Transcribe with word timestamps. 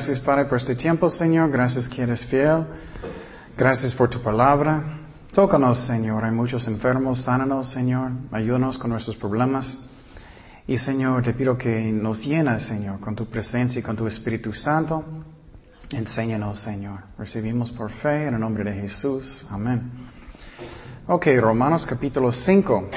Gracias 0.00 0.20
Padre 0.20 0.46
por 0.46 0.56
este 0.56 0.74
tiempo, 0.74 1.10
Señor. 1.10 1.50
Gracias 1.50 1.86
que 1.86 2.00
eres 2.00 2.24
fiel. 2.24 2.64
Gracias 3.54 3.94
por 3.94 4.08
tu 4.08 4.22
palabra. 4.22 4.82
Tócanos, 5.30 5.78
Señor. 5.80 6.24
Hay 6.24 6.30
muchos 6.30 6.66
enfermos. 6.68 7.20
Sánanos, 7.20 7.68
Señor. 7.68 8.10
Ayúdanos 8.32 8.78
con 8.78 8.92
nuestros 8.92 9.16
problemas. 9.16 9.78
Y, 10.66 10.78
Señor, 10.78 11.22
te 11.22 11.34
pido 11.34 11.58
que 11.58 11.92
nos 11.92 12.24
llenas, 12.24 12.62
Señor, 12.62 12.98
con 13.00 13.14
tu 13.14 13.26
presencia 13.26 13.80
y 13.80 13.82
con 13.82 13.94
tu 13.94 14.06
Espíritu 14.06 14.54
Santo. 14.54 15.04
Enséñanos, 15.90 16.60
Señor. 16.60 17.00
Recibimos 17.18 17.70
por 17.70 17.90
fe 17.90 18.28
en 18.28 18.32
el 18.32 18.40
nombre 18.40 18.64
de 18.64 18.80
Jesús. 18.80 19.46
Amén. 19.50 19.82
Ok, 21.08 21.26
Romanos 21.38 21.84
capítulo 21.84 22.32
5. 22.32 22.88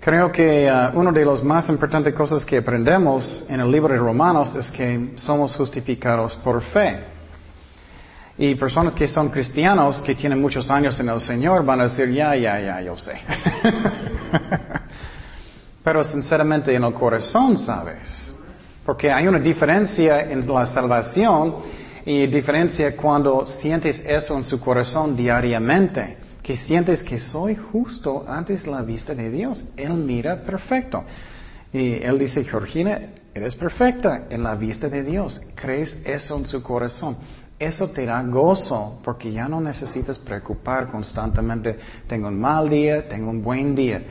Creo 0.00 0.30
que 0.30 0.70
uh, 0.70 0.96
una 0.96 1.10
de 1.10 1.24
las 1.24 1.42
más 1.42 1.68
importantes 1.68 2.14
cosas 2.14 2.44
que 2.44 2.58
aprendemos 2.58 3.44
en 3.48 3.60
el 3.60 3.70
libro 3.70 3.92
de 3.92 3.98
Romanos 3.98 4.54
es 4.54 4.70
que 4.70 5.14
somos 5.16 5.56
justificados 5.56 6.36
por 6.36 6.62
fe. 6.62 7.00
Y 8.38 8.54
personas 8.54 8.92
que 8.92 9.08
son 9.08 9.28
cristianos, 9.30 10.00
que 10.00 10.14
tienen 10.14 10.40
muchos 10.40 10.70
años 10.70 10.98
en 11.00 11.08
el 11.08 11.20
Señor, 11.20 11.64
van 11.64 11.80
a 11.80 11.84
decir, 11.84 12.12
ya, 12.12 12.36
ya, 12.36 12.60
ya, 12.60 12.80
yo 12.80 12.96
sé. 12.96 13.14
Pero 15.82 16.04
sinceramente 16.04 16.72
en 16.72 16.84
el 16.84 16.94
corazón, 16.94 17.58
¿sabes? 17.58 18.32
Porque 18.84 19.10
hay 19.10 19.26
una 19.26 19.40
diferencia 19.40 20.20
en 20.30 20.46
la 20.46 20.66
salvación 20.66 21.56
y 22.06 22.28
diferencia 22.28 22.96
cuando 22.96 23.44
sientes 23.46 24.00
eso 24.06 24.36
en 24.36 24.44
su 24.44 24.60
corazón 24.60 25.16
diariamente, 25.16 26.16
que 26.48 26.56
sientes 26.56 27.02
que 27.02 27.20
soy 27.20 27.56
justo 27.56 28.24
antes 28.26 28.66
la 28.66 28.80
vista 28.80 29.14
de 29.14 29.30
Dios. 29.30 29.62
Él 29.76 29.92
mira 29.92 30.42
perfecto. 30.42 31.04
Y 31.70 32.02
él 32.02 32.18
dice, 32.18 32.42
Georgina, 32.42 32.98
eres 33.34 33.54
perfecta 33.54 34.28
en 34.30 34.42
la 34.42 34.54
vista 34.54 34.88
de 34.88 35.02
Dios. 35.02 35.38
¿Crees 35.54 35.94
eso 36.06 36.38
en 36.38 36.46
su 36.46 36.62
corazón? 36.62 37.18
Eso 37.58 37.90
te 37.90 38.06
da 38.06 38.22
gozo 38.22 38.98
porque 39.04 39.30
ya 39.30 39.46
no 39.46 39.60
necesitas 39.60 40.18
preocupar 40.18 40.86
constantemente, 40.86 41.78
tengo 42.06 42.28
un 42.28 42.40
mal 42.40 42.70
día, 42.70 43.06
tengo 43.06 43.28
un 43.28 43.42
buen 43.42 43.74
día. 43.74 44.02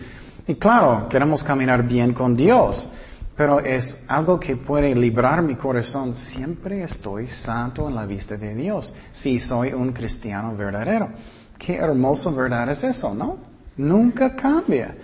Y 0.48 0.54
claro, 0.58 1.08
queremos 1.10 1.44
caminar 1.44 1.88
bien 1.88 2.14
con 2.14 2.38
Dios. 2.38 2.88
Pero 3.36 3.62
es 3.62 4.04
algo 4.08 4.40
que 4.40 4.58
puede 4.58 4.94
librar 4.94 5.42
mi 5.42 5.56
corazón. 5.56 6.16
Siempre 6.16 6.84
estoy 6.84 7.30
santo 7.30 7.88
en 7.88 7.96
la 7.96 8.06
vista 8.06 8.38
de 8.38 8.54
Dios. 8.54 8.94
Si 9.14 9.40
soy 9.40 9.74
un 9.74 9.92
cristiano 9.92 10.56
verdadero. 10.56 11.10
Qué 11.58 11.76
hermoso 11.76 12.34
verdad 12.34 12.70
es 12.70 12.84
eso, 12.84 13.14
¿no? 13.14 13.38
Nunca 13.78 14.36
cambia. 14.36 14.96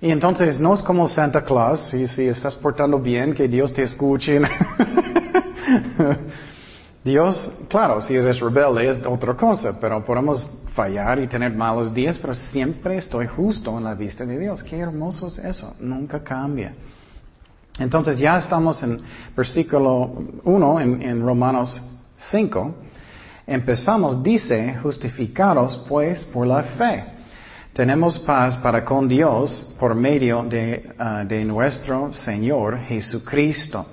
Y 0.00 0.10
entonces 0.10 0.58
no 0.58 0.74
es 0.74 0.82
como 0.82 1.06
Santa 1.06 1.44
Claus, 1.44 1.80
si, 1.90 2.08
si 2.08 2.26
estás 2.26 2.56
portando 2.56 2.98
bien, 2.98 3.34
que 3.34 3.46
Dios 3.46 3.72
te 3.72 3.84
escuche. 3.84 4.40
Dios, 7.04 7.52
claro, 7.68 8.00
si 8.00 8.14
eres 8.14 8.40
rebelde 8.40 8.88
es 8.88 9.04
otra 9.04 9.36
cosa, 9.36 9.78
pero 9.80 10.04
podemos 10.04 10.48
fallar 10.74 11.18
y 11.20 11.28
tener 11.28 11.52
malos 11.54 11.92
días, 11.92 12.18
pero 12.18 12.34
siempre 12.34 12.96
estoy 12.96 13.26
justo 13.26 13.76
en 13.78 13.84
la 13.84 13.94
vista 13.94 14.24
de 14.24 14.38
Dios. 14.38 14.62
Qué 14.62 14.78
hermoso 14.78 15.28
es 15.28 15.38
eso, 15.38 15.74
nunca 15.80 16.20
cambia. 16.20 16.74
Entonces 17.78 18.18
ya 18.18 18.38
estamos 18.38 18.82
en 18.82 19.00
versículo 19.36 20.12
1 20.44 20.80
en, 20.80 21.02
en 21.02 21.22
Romanos 21.22 21.82
5. 22.16 22.74
Empezamos, 23.52 24.22
dice, 24.22 24.78
justificados 24.82 25.76
pues 25.86 26.24
por 26.24 26.46
la 26.46 26.62
fe. 26.62 27.04
Tenemos 27.74 28.18
paz 28.20 28.56
para 28.56 28.82
con 28.82 29.06
Dios 29.06 29.74
por 29.78 29.94
medio 29.94 30.42
de, 30.42 30.90
uh, 30.98 31.28
de 31.28 31.44
nuestro 31.44 32.14
Señor 32.14 32.78
Jesucristo. 32.78 33.84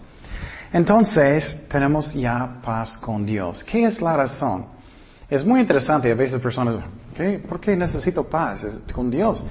Entonces, 0.72 1.58
tenemos 1.68 2.14
ya 2.14 2.62
paz 2.64 2.98
con 3.00 3.26
Dios. 3.26 3.62
¿Qué 3.66 3.84
es 3.84 4.02
la 4.02 4.16
razón? 4.16 4.66
Es 5.30 5.44
muy 5.44 5.60
interesante, 5.60 6.10
a 6.10 6.16
veces 6.16 6.40
personas, 6.40 6.78
¿qué? 7.14 7.40
¿por 7.40 7.60
qué 7.60 7.76
necesito 7.76 8.24
paz 8.24 8.66
con 8.94 9.12
Dios? 9.12 9.44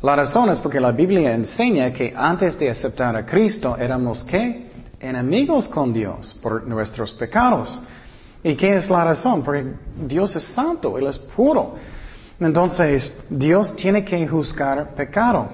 La 0.00 0.14
razón 0.14 0.48
es 0.50 0.60
porque 0.60 0.78
la 0.78 0.92
Biblia 0.92 1.34
enseña 1.34 1.92
que 1.92 2.14
antes 2.16 2.56
de 2.56 2.70
aceptar 2.70 3.16
a 3.16 3.26
Cristo 3.26 3.76
éramos 3.76 4.22
qué? 4.22 4.70
Enemigos 5.00 5.66
con 5.66 5.92
Dios 5.92 6.38
por 6.40 6.64
nuestros 6.68 7.10
pecados. 7.14 7.82
¿Y 8.46 8.54
qué 8.54 8.76
es 8.76 8.88
la 8.88 9.02
razón? 9.02 9.42
Porque 9.42 9.74
Dios 10.06 10.36
es 10.36 10.44
santo, 10.44 10.96
Él 10.96 11.08
es 11.08 11.18
puro. 11.18 11.74
Entonces, 12.38 13.12
Dios 13.28 13.74
tiene 13.74 14.04
que 14.04 14.24
juzgar 14.28 14.94
pecado. 14.94 15.48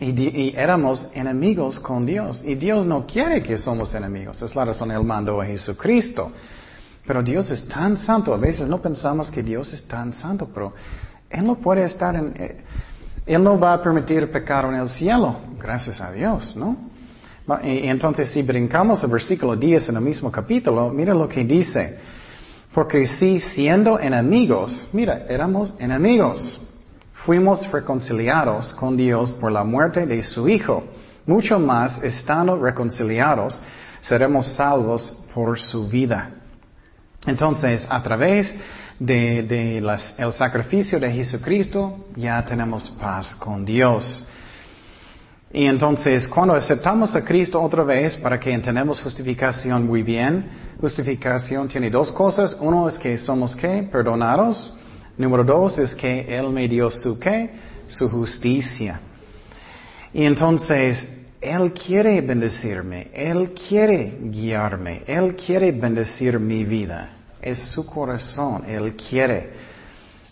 Y, 0.00 0.52
éramos 0.56 1.08
enemigos 1.14 1.78
con 1.78 2.04
Dios. 2.04 2.42
Y 2.44 2.56
Dios 2.56 2.84
no 2.84 3.06
quiere 3.06 3.40
que 3.40 3.56
somos 3.56 3.94
enemigos. 3.94 4.42
Es 4.42 4.52
la 4.56 4.64
razón 4.64 4.90
Él 4.90 5.04
mandó 5.04 5.40
a 5.40 5.46
Jesucristo. 5.46 6.32
Pero 7.06 7.22
Dios 7.22 7.48
es 7.52 7.68
tan 7.68 7.96
santo. 7.96 8.34
A 8.34 8.36
veces 8.36 8.66
no 8.66 8.82
pensamos 8.82 9.30
que 9.30 9.44
Dios 9.44 9.72
es 9.72 9.86
tan 9.86 10.12
santo, 10.12 10.48
pero 10.52 10.74
Él 11.30 11.46
no 11.46 11.54
puede 11.54 11.84
estar 11.84 12.16
en... 12.16 12.34
Eh, 12.36 12.64
él 13.24 13.44
no 13.44 13.56
va 13.56 13.74
a 13.74 13.80
permitir 13.80 14.32
pecado 14.32 14.68
en 14.70 14.80
el 14.80 14.88
cielo, 14.88 15.36
gracias 15.56 16.00
a 16.00 16.10
Dios, 16.10 16.56
¿no? 16.56 16.90
Entonces 17.62 18.30
si 18.30 18.42
brincamos 18.42 19.02
al 19.02 19.10
versículo 19.10 19.56
10 19.56 19.88
en 19.88 19.96
el 19.96 20.02
mismo 20.02 20.30
capítulo, 20.30 20.90
mira 20.90 21.14
lo 21.14 21.28
que 21.28 21.44
dice. 21.44 21.98
Porque 22.72 23.06
si 23.06 23.38
siendo 23.38 23.98
enemigos, 23.98 24.88
mira, 24.92 25.26
éramos 25.28 25.74
enemigos, 25.78 26.60
fuimos 27.26 27.70
reconciliados 27.70 28.72
con 28.74 28.96
Dios 28.96 29.32
por 29.32 29.52
la 29.52 29.64
muerte 29.64 30.06
de 30.06 30.22
su 30.22 30.48
Hijo, 30.48 30.84
mucho 31.26 31.58
más 31.58 32.02
estando 32.02 32.56
reconciliados, 32.56 33.62
seremos 34.00 34.46
salvos 34.54 35.12
por 35.34 35.58
su 35.58 35.86
vida. 35.88 36.30
Entonces, 37.26 37.86
a 37.88 38.02
través 38.02 38.52
de, 38.98 39.78
el 40.18 40.32
sacrificio 40.32 40.98
de 40.98 41.12
Jesucristo, 41.12 42.06
ya 42.16 42.44
tenemos 42.44 42.90
paz 43.00 43.36
con 43.36 43.64
Dios. 43.64 44.24
Y 45.54 45.66
entonces, 45.66 46.26
cuando 46.28 46.54
aceptamos 46.54 47.14
a 47.14 47.22
Cristo 47.22 47.60
otra 47.60 47.84
vez 47.84 48.16
para 48.16 48.40
que 48.40 48.50
entendamos 48.50 49.02
justificación 49.02 49.86
muy 49.86 50.02
bien, 50.02 50.48
justificación 50.80 51.68
tiene 51.68 51.90
dos 51.90 52.10
cosas. 52.10 52.56
Uno 52.58 52.88
es 52.88 52.98
que 52.98 53.18
somos 53.18 53.54
qué? 53.54 53.86
Perdonados. 53.92 54.74
Número 55.18 55.44
dos 55.44 55.78
es 55.78 55.94
que 55.94 56.20
Él 56.34 56.48
me 56.48 56.66
dio 56.68 56.90
su 56.90 57.18
qué? 57.18 57.50
Su 57.86 58.08
justicia. 58.08 58.98
Y 60.14 60.24
entonces, 60.24 61.06
Él 61.38 61.74
quiere 61.74 62.18
bendecirme, 62.22 63.10
Él 63.12 63.52
quiere 63.52 64.20
guiarme, 64.22 65.02
Él 65.06 65.36
quiere 65.36 65.70
bendecir 65.70 66.40
mi 66.40 66.64
vida. 66.64 67.10
Es 67.42 67.58
su 67.58 67.84
corazón, 67.84 68.64
Él 68.66 68.96
quiere. 68.96 69.50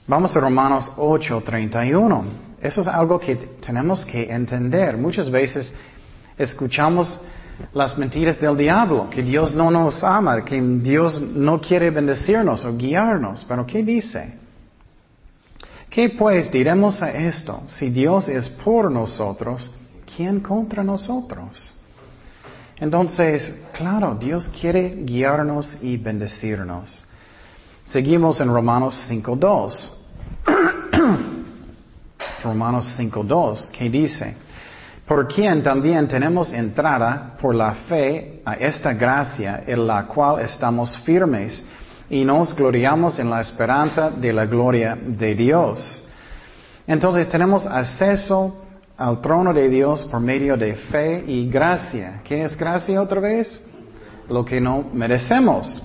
Vamos 0.06 0.34
a 0.34 0.40
Romanos 0.40 0.90
8, 0.96 1.42
31. 1.44 2.49
Eso 2.60 2.82
es 2.82 2.88
algo 2.88 3.18
que 3.18 3.36
tenemos 3.36 4.04
que 4.04 4.30
entender. 4.30 4.96
Muchas 4.96 5.30
veces 5.30 5.72
escuchamos 6.36 7.20
las 7.72 7.96
mentiras 7.96 8.38
del 8.40 8.56
diablo, 8.56 9.08
que 9.10 9.22
Dios 9.22 9.54
no 9.54 9.70
nos 9.70 10.02
ama, 10.02 10.44
que 10.44 10.60
Dios 10.60 11.20
no 11.20 11.60
quiere 11.60 11.90
bendecirnos 11.90 12.64
o 12.64 12.76
guiarnos. 12.76 13.44
Pero 13.48 13.66
¿qué 13.66 13.82
dice? 13.82 14.38
¿Qué 15.88 16.10
pues 16.10 16.50
diremos 16.50 17.02
a 17.02 17.10
esto? 17.10 17.62
Si 17.66 17.90
Dios 17.90 18.28
es 18.28 18.48
por 18.48 18.90
nosotros, 18.90 19.70
¿quién 20.16 20.40
contra 20.40 20.84
nosotros? 20.84 21.74
Entonces, 22.76 23.54
claro, 23.72 24.16
Dios 24.18 24.48
quiere 24.60 25.02
guiarnos 25.04 25.78
y 25.82 25.96
bendecirnos. 25.96 27.04
Seguimos 27.84 28.40
en 28.40 28.52
Romanos 28.52 29.06
5.2. 29.10 30.79
Romanos 32.42 32.96
5.2, 32.98 33.70
que 33.70 33.88
dice, 33.88 34.34
por 35.06 35.26
quien 35.26 35.62
también 35.62 36.06
tenemos 36.06 36.52
entrada 36.52 37.36
por 37.40 37.54
la 37.54 37.74
fe 37.74 38.42
a 38.44 38.54
esta 38.54 38.92
gracia 38.92 39.64
en 39.66 39.86
la 39.86 40.06
cual 40.06 40.40
estamos 40.40 40.96
firmes 40.98 41.64
y 42.08 42.24
nos 42.24 42.54
gloriamos 42.54 43.18
en 43.18 43.28
la 43.28 43.40
esperanza 43.40 44.10
de 44.10 44.32
la 44.32 44.46
gloria 44.46 44.96
de 44.96 45.34
Dios. 45.34 46.04
Entonces 46.86 47.28
tenemos 47.28 47.66
acceso 47.66 48.64
al 48.96 49.20
trono 49.20 49.52
de 49.52 49.68
Dios 49.68 50.04
por 50.04 50.20
medio 50.20 50.56
de 50.56 50.74
fe 50.74 51.24
y 51.26 51.48
gracia. 51.48 52.20
¿Qué 52.22 52.44
es 52.44 52.56
gracia 52.56 53.00
otra 53.00 53.20
vez? 53.20 53.60
Lo 54.28 54.44
que 54.44 54.60
no 54.60 54.90
merecemos. 54.92 55.82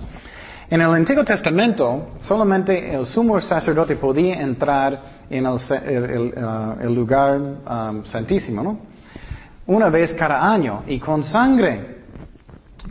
En 0.69 0.81
el 0.81 0.89
Antiguo 0.89 1.23
Testamento, 1.23 2.13
solamente 2.19 2.94
el 2.94 3.06
sumo 3.06 3.39
sacerdote 3.39 3.95
podía 3.97 4.41
entrar 4.41 5.00
en 5.29 5.45
el, 5.45 6.94
lugar 6.94 7.39
um, 7.39 8.03
santísimo, 8.06 8.63
¿no? 8.63 8.79
Una 9.67 9.89
vez 9.89 10.13
cada 10.13 10.51
año 10.51 10.83
y 10.88 11.00
con 11.00 11.23
sangre. 11.23 11.95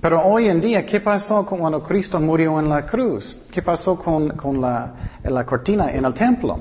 Pero 0.01 0.23
hoy 0.23 0.49
en 0.49 0.61
día, 0.61 0.87
¿qué 0.87 1.01
pasó 1.01 1.45
cuando 1.47 1.83
Cristo 1.83 2.21
murió 2.21 2.59
en 2.61 2.69
la 2.69 2.87
cruz? 2.87 3.47
¿Qué 3.51 3.63
pasó 3.63 3.97
con, 3.97 4.31
con 4.31 4.61
la, 4.61 4.93
la 5.25 5.45
cortina 5.45 5.91
en 5.93 6.05
el 6.05 6.15
templo? 6.15 6.59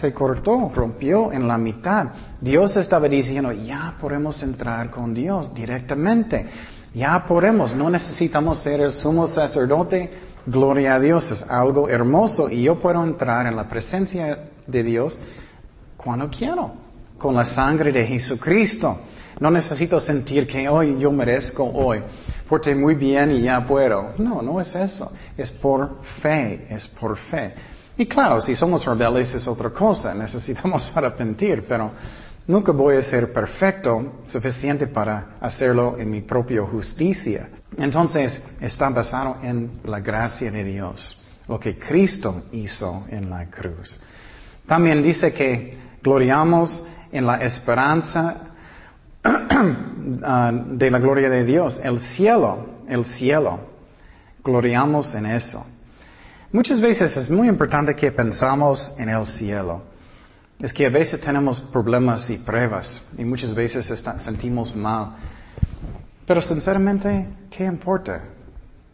se 0.00 0.12
cortó, 0.12 0.70
rompió 0.74 1.32
en 1.32 1.48
la 1.48 1.56
mitad. 1.56 2.06
Dios 2.40 2.76
estaba 2.76 3.08
diciendo, 3.08 3.52
ya 3.52 3.94
podemos 4.00 4.42
entrar 4.42 4.90
con 4.90 5.14
Dios 5.14 5.54
directamente. 5.54 6.46
Ya 6.94 7.24
podemos, 7.26 7.74
no 7.74 7.90
necesitamos 7.90 8.58
ser 8.58 8.80
el 8.80 8.92
sumo 8.92 9.26
sacerdote. 9.26 10.25
Gloria 10.46 10.94
a 10.94 11.00
Dios, 11.00 11.28
es 11.32 11.42
algo 11.42 11.88
hermoso 11.88 12.48
y 12.48 12.62
yo 12.62 12.76
puedo 12.76 13.02
entrar 13.02 13.46
en 13.48 13.56
la 13.56 13.68
presencia 13.68 14.48
de 14.64 14.82
Dios 14.84 15.18
cuando 15.96 16.30
quiero, 16.30 16.72
con 17.18 17.34
la 17.34 17.44
sangre 17.44 17.90
de 17.90 18.06
Jesucristo. 18.06 18.96
No 19.40 19.50
necesito 19.50 19.98
sentir 19.98 20.46
que 20.46 20.68
hoy 20.68 20.96
yo 21.00 21.10
merezco 21.10 21.64
hoy, 21.64 22.00
porque 22.48 22.76
muy 22.76 22.94
bien 22.94 23.32
y 23.32 23.42
ya 23.42 23.66
puedo. 23.66 24.14
No, 24.18 24.40
no 24.40 24.60
es 24.60 24.72
eso. 24.74 25.10
Es 25.36 25.50
por 25.50 26.02
fe, 26.22 26.66
es 26.70 26.86
por 26.88 27.16
fe. 27.16 27.52
Y 27.98 28.06
claro, 28.06 28.40
si 28.40 28.54
somos 28.54 28.84
rebeldes 28.84 29.34
es 29.34 29.48
otra 29.48 29.70
cosa, 29.70 30.14
necesitamos 30.14 30.96
arrepentir, 30.96 31.64
pero 31.68 31.90
nunca 32.46 32.72
voy 32.72 32.96
a 32.96 33.02
ser 33.02 33.32
perfecto 33.32 34.20
suficiente 34.26 34.86
para 34.86 35.36
hacerlo 35.40 35.96
en 35.98 36.10
mi 36.10 36.20
propia 36.22 36.62
justicia. 36.62 37.48
Entonces, 37.76 38.40
está 38.60 38.88
basado 38.90 39.38
en 39.42 39.80
la 39.84 40.00
gracia 40.00 40.50
de 40.50 40.64
Dios, 40.64 41.20
lo 41.48 41.58
que 41.58 41.78
Cristo 41.78 42.44
hizo 42.52 43.04
en 43.10 43.30
la 43.30 43.46
cruz. 43.46 44.00
También 44.66 45.02
dice 45.02 45.32
que 45.32 45.78
gloriamos 46.02 46.84
en 47.12 47.26
la 47.26 47.36
esperanza 47.42 48.36
ah, 49.22 50.52
de 50.52 50.90
la 50.90 50.98
gloria 50.98 51.30
de 51.30 51.44
Dios, 51.44 51.80
el 51.82 51.98
cielo, 51.98 52.66
el 52.88 53.04
cielo. 53.04 53.60
Gloriamos 54.42 55.14
en 55.14 55.26
eso. 55.26 55.64
Muchas 56.52 56.80
veces 56.80 57.16
es 57.16 57.28
muy 57.28 57.48
importante 57.48 57.94
que 57.94 58.12
pensamos 58.12 58.94
en 58.98 59.08
el 59.08 59.26
cielo. 59.26 59.95
Es 60.58 60.72
que 60.72 60.86
a 60.86 60.90
veces 60.90 61.20
tenemos 61.20 61.60
problemas 61.60 62.30
y 62.30 62.38
pruebas 62.38 63.02
y 63.18 63.24
muchas 63.24 63.54
veces 63.54 63.86
sentimos 64.24 64.74
mal. 64.74 65.16
Pero 66.26 66.40
sinceramente, 66.40 67.28
¿qué 67.50 67.64
importa? 67.64 68.22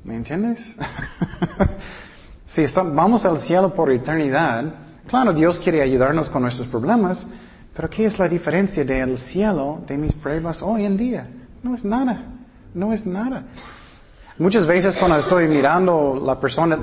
¿Me 0.03 0.17
entiendes? 0.17 0.59
si 2.47 2.67
vamos 2.93 3.25
al 3.25 3.39
cielo 3.41 3.73
por 3.73 3.93
eternidad, 3.93 4.65
claro, 5.07 5.33
Dios 5.33 5.61
quiere 5.61 5.81
ayudarnos 5.81 6.29
con 6.29 6.43
nuestros 6.43 6.67
problemas, 6.67 7.25
pero 7.75 7.89
¿qué 7.89 8.07
es 8.07 8.19
la 8.19 8.29
diferencia 8.29 8.85
del 8.85 9.19
cielo 9.19 9.83
de 9.87 9.97
mis 9.97 10.13
pruebas 10.15 10.61
hoy 10.63 10.85
en 10.85 10.97
día? 10.97 11.29
No 11.63 11.75
es 11.75 11.85
nada, 11.85 12.25
no 12.75 12.93
es 12.93 13.07
nada. 13.07 13.45
Muchas 14.37 14.67
veces 14.67 14.97
cuando 14.97 15.19
estoy 15.19 15.47
mirando 15.47 16.21
la 16.25 16.41
persona, 16.41 16.79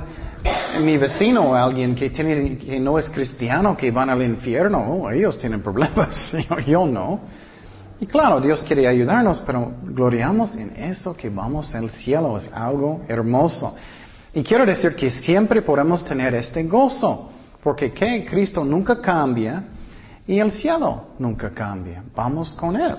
mi 0.79 0.97
vecino 0.97 1.55
alguien 1.55 1.95
que, 1.95 2.09
tiene, 2.09 2.57
que 2.57 2.79
no 2.79 2.97
es 2.97 3.09
cristiano, 3.09 3.75
que 3.75 3.91
van 3.91 4.09
al 4.09 4.21
infierno, 4.21 4.79
oh, 4.79 5.11
ellos 5.11 5.37
tienen 5.37 5.61
problemas, 5.61 6.31
yo 6.67 6.85
no. 6.85 7.19
Y 8.01 8.05
claro, 8.05 8.39
Dios 8.39 8.63
quiere 8.63 8.87
ayudarnos, 8.87 9.41
pero 9.45 9.73
gloriamos 9.83 10.55
en 10.55 10.75
eso 10.77 11.15
que 11.15 11.29
vamos 11.29 11.73
al 11.75 11.89
cielo, 11.89 12.37
es 12.37 12.49
algo 12.53 13.01
hermoso. 13.07 13.75
Y 14.33 14.43
quiero 14.43 14.65
decir 14.65 14.95
que 14.95 15.09
siempre 15.09 15.61
podemos 15.61 16.05
tener 16.05 16.33
este 16.35 16.63
gozo, 16.63 17.31
porque 17.61 17.91
que 17.91 18.25
Cristo 18.25 18.63
nunca 18.63 19.01
cambia 19.01 19.63
y 20.25 20.39
el 20.39 20.51
cielo 20.51 21.07
nunca 21.19 21.49
cambia. 21.49 22.03
Vamos 22.15 22.53
con 22.53 22.75
Él. 22.75 22.95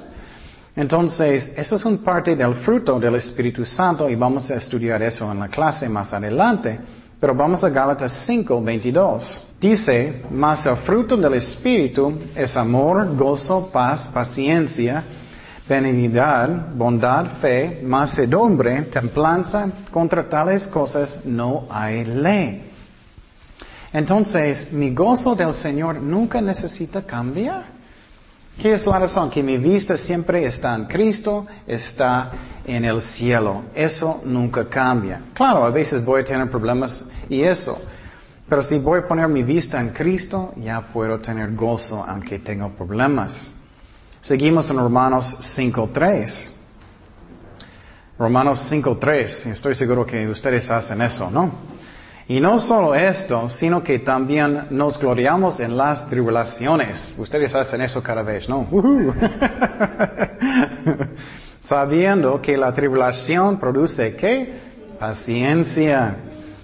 Entonces, 0.77 1.53
eso 1.57 1.77
es 1.77 1.85
un 1.85 1.99
parte 1.99 2.37
del 2.37 2.55
fruto 2.57 2.99
del 2.99 3.17
Espíritu 3.17 3.65
Santo 3.65 4.09
y 4.09 4.17
vamos 4.17 4.51
a 4.51 4.57
estudiar 4.57 5.03
eso 5.03 5.31
en 5.31 5.39
la 5.39 5.49
clase 5.49 5.89
más 5.89 6.13
adelante. 6.13 6.79
Pero 7.21 7.35
vamos 7.35 7.63
a 7.63 7.69
Gálatas 7.69 8.25
5, 8.25 8.63
22. 8.63 9.43
Dice, 9.61 10.23
mas 10.31 10.65
el 10.65 10.77
fruto 10.77 11.19
del 11.19 11.35
Espíritu 11.35 12.19
es 12.35 12.57
amor, 12.57 13.15
gozo, 13.15 13.71
paz, 13.71 14.09
paciencia, 14.09 15.05
benignidad, 15.69 16.75
bondad, 16.75 17.27
fe, 17.39 17.83
mansedumbre, 17.85 18.83
templanza. 18.85 19.69
Contra 19.91 20.27
tales 20.31 20.67
cosas 20.69 21.21
no 21.27 21.67
hay 21.69 22.07
ley. 22.07 22.71
Entonces, 23.93 24.73
mi 24.73 24.95
gozo 24.95 25.35
del 25.35 25.53
Señor 25.53 26.01
nunca 26.01 26.41
necesita 26.41 27.03
cambiar. 27.03 27.80
¿Qué 28.61 28.75
es 28.75 28.85
la 28.85 28.99
razón? 28.99 29.31
Que 29.31 29.43
mi 29.43 29.57
vista 29.57 29.97
siempre 29.97 30.45
está 30.45 30.75
en 30.75 30.85
Cristo, 30.85 31.47
está 31.67 32.31
en 32.67 32.85
el 32.85 33.01
cielo. 33.01 33.65
Eso 33.75 34.21
nunca 34.25 34.69
cambia. 34.69 35.23
Claro, 35.33 35.65
a 35.65 35.71
veces 35.71 36.05
voy 36.05 36.21
a 36.21 36.25
tener 36.27 36.51
problemas 36.51 37.09
y 37.31 37.43
eso. 37.43 37.81
Pero 38.47 38.63
si 38.63 38.79
voy 38.79 38.99
a 38.99 39.09
poner 39.09 39.29
mi 39.29 39.43
vista 39.43 39.81
en 39.81 39.91
Cristo, 39.91 40.53
ya 40.57 40.83
puedo 40.93 41.19
tener 41.21 41.55
gozo 41.55 42.05
aunque 42.07 42.41
tenga 42.41 42.69
problemas. 42.69 43.51
Seguimos 44.21 44.69
en 44.69 44.77
Romanos 44.77 45.39
5.3. 45.57 46.51
Romanos 48.19 48.71
5.3. 48.71 49.53
Estoy 49.53 49.75
seguro 49.75 50.05
que 50.05 50.29
ustedes 50.29 50.71
hacen 50.71 51.01
eso, 51.01 51.31
¿no? 51.31 51.80
Y 52.31 52.39
no 52.39 52.61
solo 52.61 52.95
esto, 52.95 53.49
sino 53.49 53.83
que 53.83 53.99
también 53.99 54.69
nos 54.71 54.97
gloriamos 55.01 55.59
en 55.59 55.77
las 55.77 56.09
tribulaciones. 56.09 57.13
Ustedes 57.19 57.53
hacen 57.57 57.81
eso 57.81 58.01
cada 58.05 58.23
vez, 58.23 58.49
¿no? 58.49 58.69
Sabiendo 61.61 62.41
que 62.41 62.57
la 62.57 62.73
tribulación 62.73 63.59
produce 63.59 64.15
qué? 64.15 64.61
Paciencia. 65.01 66.19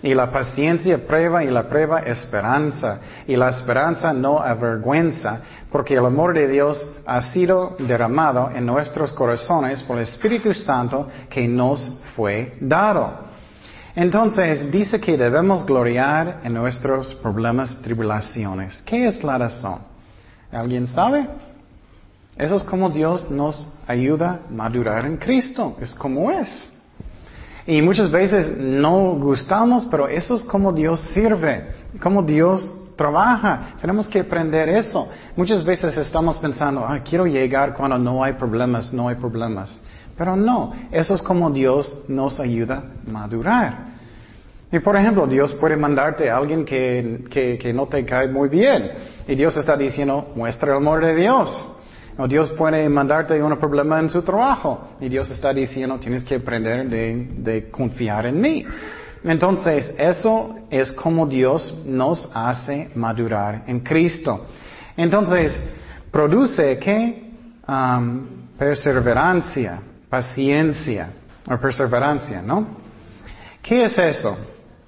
Y 0.04 0.14
la 0.14 0.30
paciencia 0.30 1.04
prueba 1.04 1.42
y 1.42 1.50
la 1.50 1.64
prueba 1.64 1.98
esperanza. 1.98 3.00
Y 3.26 3.34
la 3.34 3.48
esperanza 3.48 4.12
no 4.12 4.38
avergüenza, 4.38 5.40
porque 5.72 5.94
el 5.94 6.06
amor 6.06 6.32
de 6.32 6.46
Dios 6.46 6.86
ha 7.04 7.20
sido 7.20 7.74
derramado 7.80 8.52
en 8.54 8.64
nuestros 8.66 9.12
corazones 9.12 9.82
por 9.82 9.96
el 9.96 10.04
Espíritu 10.04 10.54
Santo 10.54 11.08
que 11.28 11.48
nos 11.48 12.00
fue 12.14 12.52
dado. 12.60 13.25
Entonces 13.96 14.70
dice 14.70 15.00
que 15.00 15.16
debemos 15.16 15.64
gloriar 15.64 16.40
en 16.44 16.52
nuestros 16.52 17.14
problemas, 17.14 17.80
tribulaciones. 17.80 18.82
¿Qué 18.82 19.06
es 19.06 19.24
la 19.24 19.38
razón? 19.38 19.78
¿Alguien 20.52 20.86
sabe? 20.86 21.26
Eso 22.36 22.56
es 22.56 22.62
como 22.62 22.90
Dios 22.90 23.30
nos 23.30 23.66
ayuda 23.86 24.40
a 24.46 24.52
madurar 24.52 25.06
en 25.06 25.16
Cristo. 25.16 25.78
Es 25.80 25.94
como 25.94 26.30
es. 26.30 26.70
Y 27.66 27.80
muchas 27.80 28.10
veces 28.10 28.58
no 28.58 29.14
gustamos, 29.14 29.86
pero 29.86 30.08
eso 30.08 30.34
es 30.34 30.42
como 30.42 30.74
Dios 30.74 31.00
sirve, 31.14 31.72
como 32.02 32.22
Dios 32.22 32.70
trabaja. 32.96 33.76
Tenemos 33.80 34.08
que 34.08 34.20
aprender 34.20 34.68
eso. 34.68 35.08
Muchas 35.36 35.64
veces 35.64 35.96
estamos 35.96 36.38
pensando, 36.38 36.84
ah, 36.86 36.98
quiero 37.00 37.26
llegar 37.26 37.72
cuando 37.72 37.96
no 37.96 38.22
hay 38.22 38.34
problemas, 38.34 38.92
no 38.92 39.08
hay 39.08 39.14
problemas. 39.14 39.80
Pero 40.18 40.36
no, 40.36 40.74
eso 40.92 41.14
es 41.14 41.22
como 41.22 41.50
Dios 41.50 42.04
nos 42.08 42.38
ayuda 42.40 42.82
a 43.06 43.10
madurar. 43.10 43.85
Y 44.70 44.78
por 44.80 44.96
ejemplo, 44.96 45.26
Dios 45.26 45.54
puede 45.54 45.76
mandarte 45.76 46.28
a 46.28 46.36
alguien 46.36 46.64
que, 46.64 47.72
no 47.74 47.86
te 47.86 48.04
cae 48.04 48.28
muy 48.28 48.48
bien. 48.48 48.90
Y 49.28 49.34
Dios 49.34 49.56
está 49.56 49.76
diciendo, 49.76 50.32
muestra 50.34 50.72
el 50.72 50.78
amor 50.78 51.04
de 51.04 51.14
Dios. 51.14 51.72
O 52.18 52.26
Dios 52.26 52.50
puede 52.50 52.88
mandarte 52.88 53.40
un 53.42 53.56
problema 53.58 54.00
en 54.00 54.10
su 54.10 54.22
trabajo. 54.22 54.88
Y 55.00 55.08
Dios 55.08 55.30
está 55.30 55.52
diciendo, 55.52 55.98
tienes 55.98 56.24
que 56.24 56.36
aprender 56.36 56.88
de, 56.88 57.28
de 57.38 57.70
confiar 57.70 58.26
en 58.26 58.40
mí. 58.40 58.64
Entonces, 59.22 59.94
eso 59.98 60.56
es 60.70 60.92
como 60.92 61.26
Dios 61.26 61.82
nos 61.84 62.28
hace 62.34 62.90
madurar 62.94 63.64
en 63.66 63.80
Cristo. 63.80 64.46
Entonces, 64.96 65.58
produce 66.10 66.78
qué? 66.78 67.22
Um, 67.68 68.26
perseverancia 68.56 69.80
paciencia 70.08 71.10
o 71.48 71.56
perseverancia, 71.58 72.42
¿no? 72.42 72.66
¿Qué 73.62 73.84
es 73.84 73.98
eso? 73.98 74.36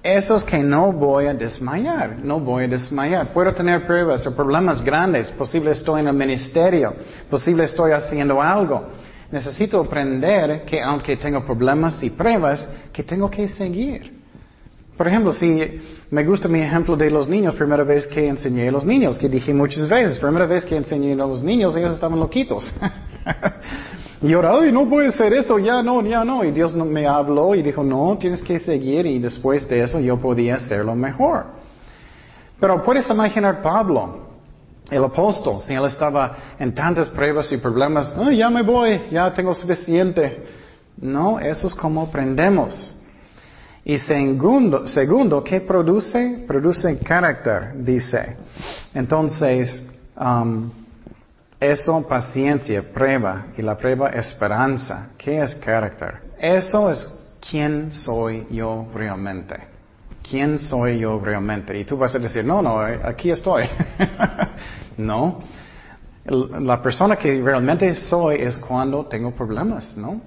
Eso 0.01 0.37
es 0.37 0.45
que 0.45 0.59
no 0.59 0.93
voy 0.93 1.25
a 1.25 1.33
desmayar, 1.33 2.19
no 2.23 2.39
voy 2.39 2.63
a 2.63 2.67
desmayar. 2.69 3.33
Puedo 3.33 3.53
tener 3.53 3.85
pruebas 3.85 4.25
o 4.25 4.33
problemas 4.33 4.81
grandes, 4.81 5.29
posible 5.31 5.71
estoy 5.71 5.99
en 5.99 6.07
el 6.07 6.13
ministerio, 6.13 6.95
posible 7.29 7.65
estoy 7.65 7.91
haciendo 7.91 8.41
algo. 8.41 8.87
Necesito 9.29 9.81
aprender 9.81 10.63
que 10.63 10.81
aunque 10.81 11.17
tengo 11.17 11.45
problemas 11.45 12.01
y 12.01 12.11
pruebas, 12.11 12.65
que 12.93 13.03
tengo 13.03 13.29
que 13.29 13.49
seguir. 13.49 14.19
Por 14.95 15.07
ejemplo, 15.07 15.33
si 15.33 15.81
me 16.09 16.23
gusta 16.23 16.47
mi 16.47 16.61
ejemplo 16.61 16.95
de 16.95 17.09
los 17.09 17.27
niños, 17.27 17.55
primera 17.55 17.83
vez 17.83 18.07
que 18.07 18.25
enseñé 18.25 18.69
a 18.69 18.71
los 18.71 18.85
niños, 18.85 19.17
que 19.17 19.27
dije 19.27 19.53
muchas 19.53 19.87
veces, 19.87 20.17
primera 20.17 20.45
vez 20.45 20.63
que 20.63 20.77
enseñé 20.77 21.13
a 21.13 21.25
los 21.25 21.43
niños, 21.43 21.75
ellos 21.75 21.93
estaban 21.93 22.19
loquitos. 22.19 22.73
Y 24.21 24.33
ahora, 24.33 24.59
ay, 24.59 24.71
no 24.71 24.87
puede 24.89 25.11
ser 25.13 25.33
eso, 25.33 25.57
ya 25.59 25.81
no, 25.81 26.01
ya 26.01 26.25
no. 26.25 26.43
Y 26.43 26.51
Dios 26.51 26.75
me 26.75 27.07
habló 27.07 27.55
y 27.55 27.61
dijo, 27.61 27.83
no, 27.83 28.17
tienes 28.19 28.43
que 28.43 28.59
seguir 28.59 29.05
y 29.05 29.19
después 29.19 29.67
de 29.69 29.83
eso 29.83 29.99
yo 29.99 30.17
podía 30.17 30.55
hacerlo 30.55 30.95
mejor. 30.95 31.45
Pero 32.59 32.83
puedes 32.83 33.09
imaginar 33.09 33.61
Pablo, 33.61 34.27
el 34.91 35.03
apóstol, 35.03 35.61
si 35.65 35.73
él 35.73 35.85
estaba 35.85 36.35
en 36.59 36.75
tantas 36.75 37.07
pruebas 37.09 37.49
y 37.51 37.57
problemas, 37.57 38.13
ya 38.35 38.49
me 38.49 38.61
voy, 38.61 39.01
ya 39.09 39.31
tengo 39.31 39.53
suficiente. 39.53 40.43
No, 40.97 41.39
eso 41.39 41.67
es 41.67 41.75
como 41.75 42.01
aprendemos. 42.01 42.95
Y 43.85 43.97
segundo, 43.97 44.87
segundo 44.87 45.41
¿qué 45.43 45.61
produce? 45.61 46.43
Produce 46.45 46.99
carácter, 46.99 47.73
dice. 47.75 48.35
Entonces, 48.93 49.81
um, 50.19 50.69
Eso, 51.59 52.07
paciencia, 52.07 52.81
prueba, 52.81 53.47
y 53.57 53.61
la 53.61 53.75
prueba, 53.77 54.09
esperanza. 54.09 55.09
¿Qué 55.17 55.41
es 55.41 55.55
carácter? 55.55 56.21
Eso 56.39 56.89
es 56.89 57.05
quién 57.49 57.91
soy 57.91 58.47
yo 58.49 58.87
realmente. 58.93 59.55
¿Quién 60.27 60.57
soy 60.57 60.99
yo 60.99 61.19
realmente? 61.19 61.77
Y 61.77 61.83
tú 61.83 61.97
vas 61.97 62.15
a 62.15 62.19
decir, 62.19 62.45
no, 62.45 62.61
no, 62.61 62.79
aquí 62.79 63.31
estoy. 63.31 63.65
no. 64.97 65.41
La 66.25 66.81
persona 66.81 67.17
que 67.17 67.41
realmente 67.41 67.93
soy 67.95 68.37
es 68.37 68.57
cuando 68.57 69.05
tengo 69.07 69.31
problemas, 69.31 69.97
¿no? 69.97 70.21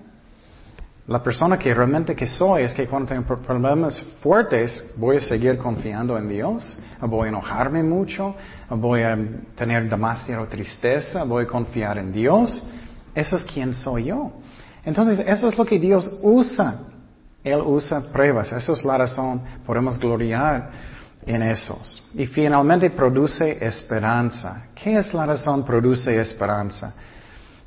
La 1.13 1.23
persona 1.23 1.59
que 1.59 1.75
realmente 1.75 2.17
que 2.17 2.27
soy 2.27 2.63
es 2.63 2.73
que 2.73 2.87
cuando 2.87 3.11
tengo 3.11 3.37
problemas 3.37 4.01
fuertes 4.23 4.83
voy 4.97 5.19
a 5.19 5.21
seguir 5.21 5.59
confiando 5.59 6.17
en 6.17 6.27
Dios, 6.27 6.79
voy 7.03 7.27
a 7.27 7.29
enojarme 7.29 7.83
mucho, 7.83 8.35
voy 8.71 9.03
a 9.03 9.19
tener 9.55 9.91
demasiada 9.91 10.47
tristeza, 10.47 11.25
voy 11.25 11.45
a 11.45 11.47
confiar 11.47 11.99
en 11.99 12.15
Dios. 12.15 12.67
Eso 13.15 13.37
es 13.37 13.45
quien 13.45 13.75
soy 13.75 14.05
yo. 14.05 14.33
Entonces, 14.87 15.23
eso 15.27 15.49
es 15.49 15.59
lo 15.59 15.67
que 15.67 15.79
Dios 15.79 16.19
usa. 16.23 16.77
Él 17.45 17.61
usa 17.61 18.11
pruebas. 18.11 18.51
Esa 18.51 18.73
es 18.73 18.83
la 18.83 18.97
razón. 18.97 19.43
Podemos 19.67 19.99
gloriar 19.99 20.71
en 21.27 21.43
esos. 21.43 22.03
Y 22.15 22.25
finalmente 22.25 22.89
produce 22.89 23.63
esperanza. 23.63 24.69
¿Qué 24.75 24.97
es 24.97 25.13
la 25.13 25.27
razón 25.27 25.63
produce 25.67 26.19
esperanza? 26.19 26.95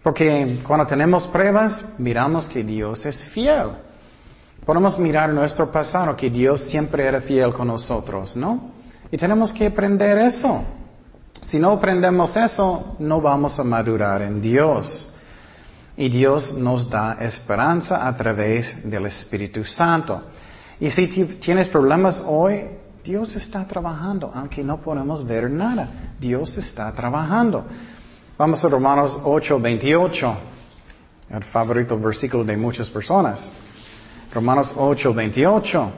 Porque 0.05 0.59
cuando 0.67 0.85
tenemos 0.85 1.25
pruebas, 1.25 1.83
miramos 1.97 2.47
que 2.47 2.63
Dios 2.63 3.03
es 3.07 3.23
fiel. 3.33 3.71
Podemos 4.63 4.99
mirar 4.99 5.33
nuestro 5.33 5.71
pasado, 5.71 6.15
que 6.15 6.29
Dios 6.29 6.61
siempre 6.69 7.07
era 7.07 7.21
fiel 7.21 7.51
con 7.55 7.69
nosotros, 7.69 8.35
¿no? 8.35 8.69
Y 9.11 9.17
tenemos 9.17 9.51
que 9.51 9.65
aprender 9.65 10.15
eso. 10.19 10.61
Si 11.47 11.57
no 11.57 11.71
aprendemos 11.71 12.37
eso, 12.37 12.95
no 12.99 13.19
vamos 13.19 13.57
a 13.57 13.63
madurar 13.63 14.21
en 14.21 14.39
Dios. 14.39 15.11
Y 15.97 16.07
Dios 16.09 16.53
nos 16.53 16.87
da 16.87 17.17
esperanza 17.21 18.07
a 18.07 18.15
través 18.15 18.87
del 18.87 19.07
Espíritu 19.07 19.63
Santo. 19.63 20.21
Y 20.79 20.91
si 20.91 21.07
tienes 21.07 21.67
problemas 21.69 22.23
hoy, 22.27 22.61
Dios 23.03 23.35
está 23.35 23.65
trabajando, 23.65 24.31
aunque 24.35 24.63
no 24.63 24.77
podemos 24.81 25.25
ver 25.25 25.49
nada. 25.49 25.89
Dios 26.19 26.55
está 26.59 26.91
trabajando. 26.91 27.65
Vamos 28.37 28.65
a 28.65 28.67
Romanos 28.67 29.17
8, 29.23 29.61
28, 29.61 30.35
el 31.29 31.43
favorito 31.45 31.97
versículo 31.97 32.43
de 32.43 32.57
muchas 32.57 32.89
personas. 32.89 33.49
Romanos 34.33 34.73
8, 34.75 35.13
28. 35.13 35.91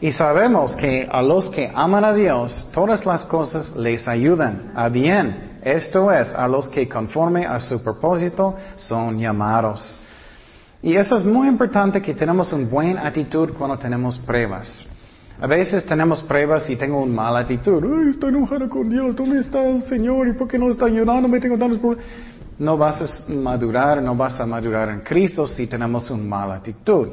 Y 0.00 0.10
sabemos 0.10 0.74
que 0.76 1.06
a 1.10 1.20
los 1.20 1.50
que 1.50 1.70
aman 1.74 2.06
a 2.06 2.14
Dios, 2.14 2.70
todas 2.72 3.04
las 3.04 3.26
cosas 3.26 3.76
les 3.76 4.08
ayudan 4.08 4.72
a 4.74 4.88
bien. 4.88 5.58
Esto 5.62 6.10
es, 6.10 6.32
a 6.32 6.48
los 6.48 6.68
que 6.68 6.88
conforme 6.88 7.44
a 7.44 7.60
su 7.60 7.84
propósito 7.84 8.56
son 8.76 9.18
llamados. 9.18 9.94
Y 10.82 10.96
eso 10.96 11.16
es 11.16 11.24
muy 11.24 11.48
importante 11.48 12.00
que 12.00 12.14
tenemos 12.14 12.50
una 12.50 12.66
buena 12.66 13.06
actitud 13.06 13.52
cuando 13.52 13.76
tenemos 13.76 14.16
pruebas. 14.16 14.86
A 15.40 15.46
veces 15.46 15.86
tenemos 15.86 16.20
pruebas 16.22 16.68
y 16.68 16.74
tengo 16.74 17.00
una 17.00 17.14
mala 17.14 17.40
actitud. 17.40 17.84
Ay, 17.84 18.10
estoy 18.10 18.30
enojado 18.30 18.68
con 18.68 18.90
Dios. 18.90 19.14
¿Dónde 19.14 19.38
está 19.40 19.64
el 19.68 19.82
Señor? 19.82 20.26
¿Y 20.26 20.32
por 20.32 20.48
qué 20.48 20.58
no 20.58 20.68
está 20.68 20.86
ayudándome? 20.86 21.38
Tengo 21.38 21.56
tantos 21.56 21.78
problemas. 21.78 22.06
No 22.58 22.76
vas 22.76 23.00
a 23.00 23.32
madurar, 23.32 24.02
no 24.02 24.16
vas 24.16 24.40
a 24.40 24.46
madurar 24.46 24.88
en 24.88 25.00
Cristo 25.00 25.46
si 25.46 25.68
tenemos 25.68 26.10
una 26.10 26.24
mala 26.24 26.54
actitud. 26.56 27.10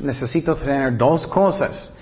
Necesito 0.00 0.56
tener 0.56 0.96
dos 0.96 1.26
cosas. 1.26 1.92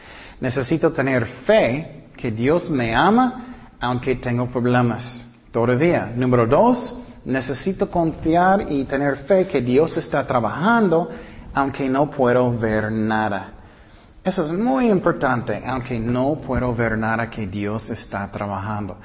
Necesito 0.41 0.93
tener 0.93 1.27
fe 1.27 2.05
que 2.17 2.31
Dios 2.31 2.71
me 2.71 2.95
ama 2.95 3.73
aunque 3.81 4.15
tengo 4.15 4.47
problemas 4.47 5.27
todavía. 5.51 6.13
Número 6.15 6.47
dos, 6.47 6.97
necesito 7.25 7.91
confiar 7.91 8.71
y 8.71 8.85
tener 8.85 9.17
fe 9.27 9.49
que 9.49 9.61
Dios 9.61 9.97
está 9.97 10.25
trabajando 10.25 11.11
aunque 11.53 11.89
no 11.89 12.09
puedo 12.09 12.57
ver 12.57 12.93
nada. 12.93 13.54
Eso 14.25 14.43
es 14.43 14.53
muy 14.53 14.89
importante, 14.89 15.63
aunque 15.67 16.01
no 16.01 16.37
puedo 16.37 16.75
ver 16.75 16.97
nada 16.97 17.29
que 17.29 17.47
Dios 17.47 17.91
está 17.91 18.27
trabajando. 18.33 18.97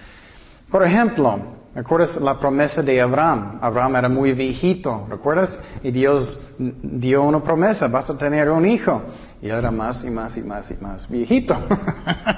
Por 0.72 0.82
ejemplo, 0.86 1.38
¿recuerdas 1.76 2.16
la 2.22 2.40
promesa 2.40 2.82
de 2.82 3.02
Abraham? 3.02 3.60
Abraham 3.62 3.98
era 3.98 4.08
muy 4.08 4.32
viejito, 4.32 5.08
¿recuerdas? 5.10 5.60
Y 5.84 5.92
Dios 5.92 6.40
dio 6.58 7.24
una 7.24 7.44
promesa, 7.44 7.90
vas 7.90 8.10
a 8.10 8.18
tener 8.18 8.50
un 8.50 8.66
hijo. 8.66 9.02
Y 9.42 9.50
era 9.50 9.72
más 9.72 10.02
y 10.06 10.10
más 10.10 10.38
y 10.38 10.42
más 10.42 10.72
y 10.72 10.82
más 10.82 11.10
viejito. 11.10 11.54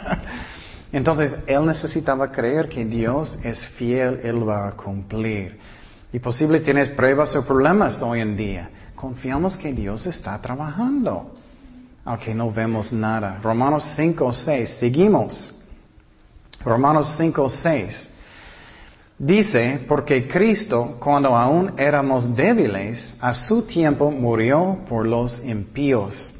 Entonces, 0.91 1.37
él 1.45 1.63
necesitaba 1.67 2.31
creer 2.31 2.67
que 2.67 2.83
Dios 2.83 3.37
es 3.43 3.63
fiel, 3.77 4.21
Él 4.23 4.47
va 4.47 4.69
a 4.69 4.71
cumplir. 4.71 5.59
Y 6.11 6.17
posible 6.17 6.61
tienes 6.61 6.89
pruebas 6.89 7.35
o 7.35 7.45
problemas 7.45 8.01
hoy 8.01 8.21
en 8.21 8.35
día. 8.35 8.69
Confiamos 8.95 9.55
que 9.55 9.71
Dios 9.71 10.07
está 10.07 10.41
trabajando 10.41 11.31
aunque 12.03 12.33
no 12.33 12.51
vemos 12.51 12.91
nada. 12.91 13.39
Romanos 13.41 13.83
5, 13.95 14.33
6, 14.33 14.77
seguimos. 14.79 15.53
Romanos 16.63 17.15
5, 17.17 17.49
6. 17.49 18.09
Dice, 19.17 19.85
porque 19.87 20.27
Cristo, 20.27 20.97
cuando 20.99 21.35
aún 21.35 21.73
éramos 21.77 22.35
débiles, 22.35 23.15
a 23.21 23.33
su 23.33 23.67
tiempo 23.67 24.09
murió 24.09 24.79
por 24.89 25.05
los 25.05 25.43
impíos. 25.45 26.33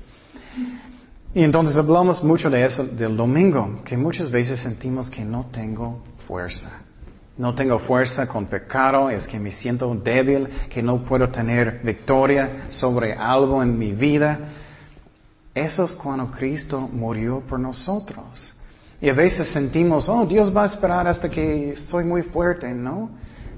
Y 1.34 1.44
entonces 1.44 1.78
hablamos 1.78 2.24
mucho 2.24 2.50
de 2.50 2.66
eso 2.66 2.84
del 2.84 3.16
domingo, 3.16 3.82
que 3.86 3.96
muchas 3.96 4.30
veces 4.32 4.60
sentimos 4.60 5.10
que 5.10 5.24
no 5.24 5.46
tengo 5.52 6.04
fuerza. 6.28 6.82
No 7.38 7.56
tengo 7.56 7.80
fuerza 7.80 8.28
con 8.28 8.48
pecado, 8.48 9.10
es 9.10 9.28
que 9.28 9.40
me 9.40 9.52
siento 9.52 9.94
débil, 9.96 10.48
que 10.70 10.84
no 10.84 11.06
puedo 11.06 11.30
tener 11.30 11.82
victoria 11.84 12.66
sobre 12.70 13.14
algo 13.14 13.64
en 13.64 13.78
mi 13.78 13.94
vida. 13.94 14.40
Eso 15.54 15.86
es 15.86 15.92
cuando 15.94 16.32
Cristo 16.32 16.90
murió 16.92 17.42
por 17.42 17.60
nosotros. 17.60 18.56
Y 19.02 19.10
a 19.10 19.14
veces 19.14 19.50
sentimos, 19.50 20.08
oh, 20.08 20.26
Dios 20.26 20.56
va 20.56 20.64
a 20.64 20.68
esperar 20.68 21.08
hasta 21.08 21.30
que 21.30 21.76
soy 21.76 22.06
muy 22.06 22.22
fuerte, 22.22 22.72
¿no? 22.74 23.10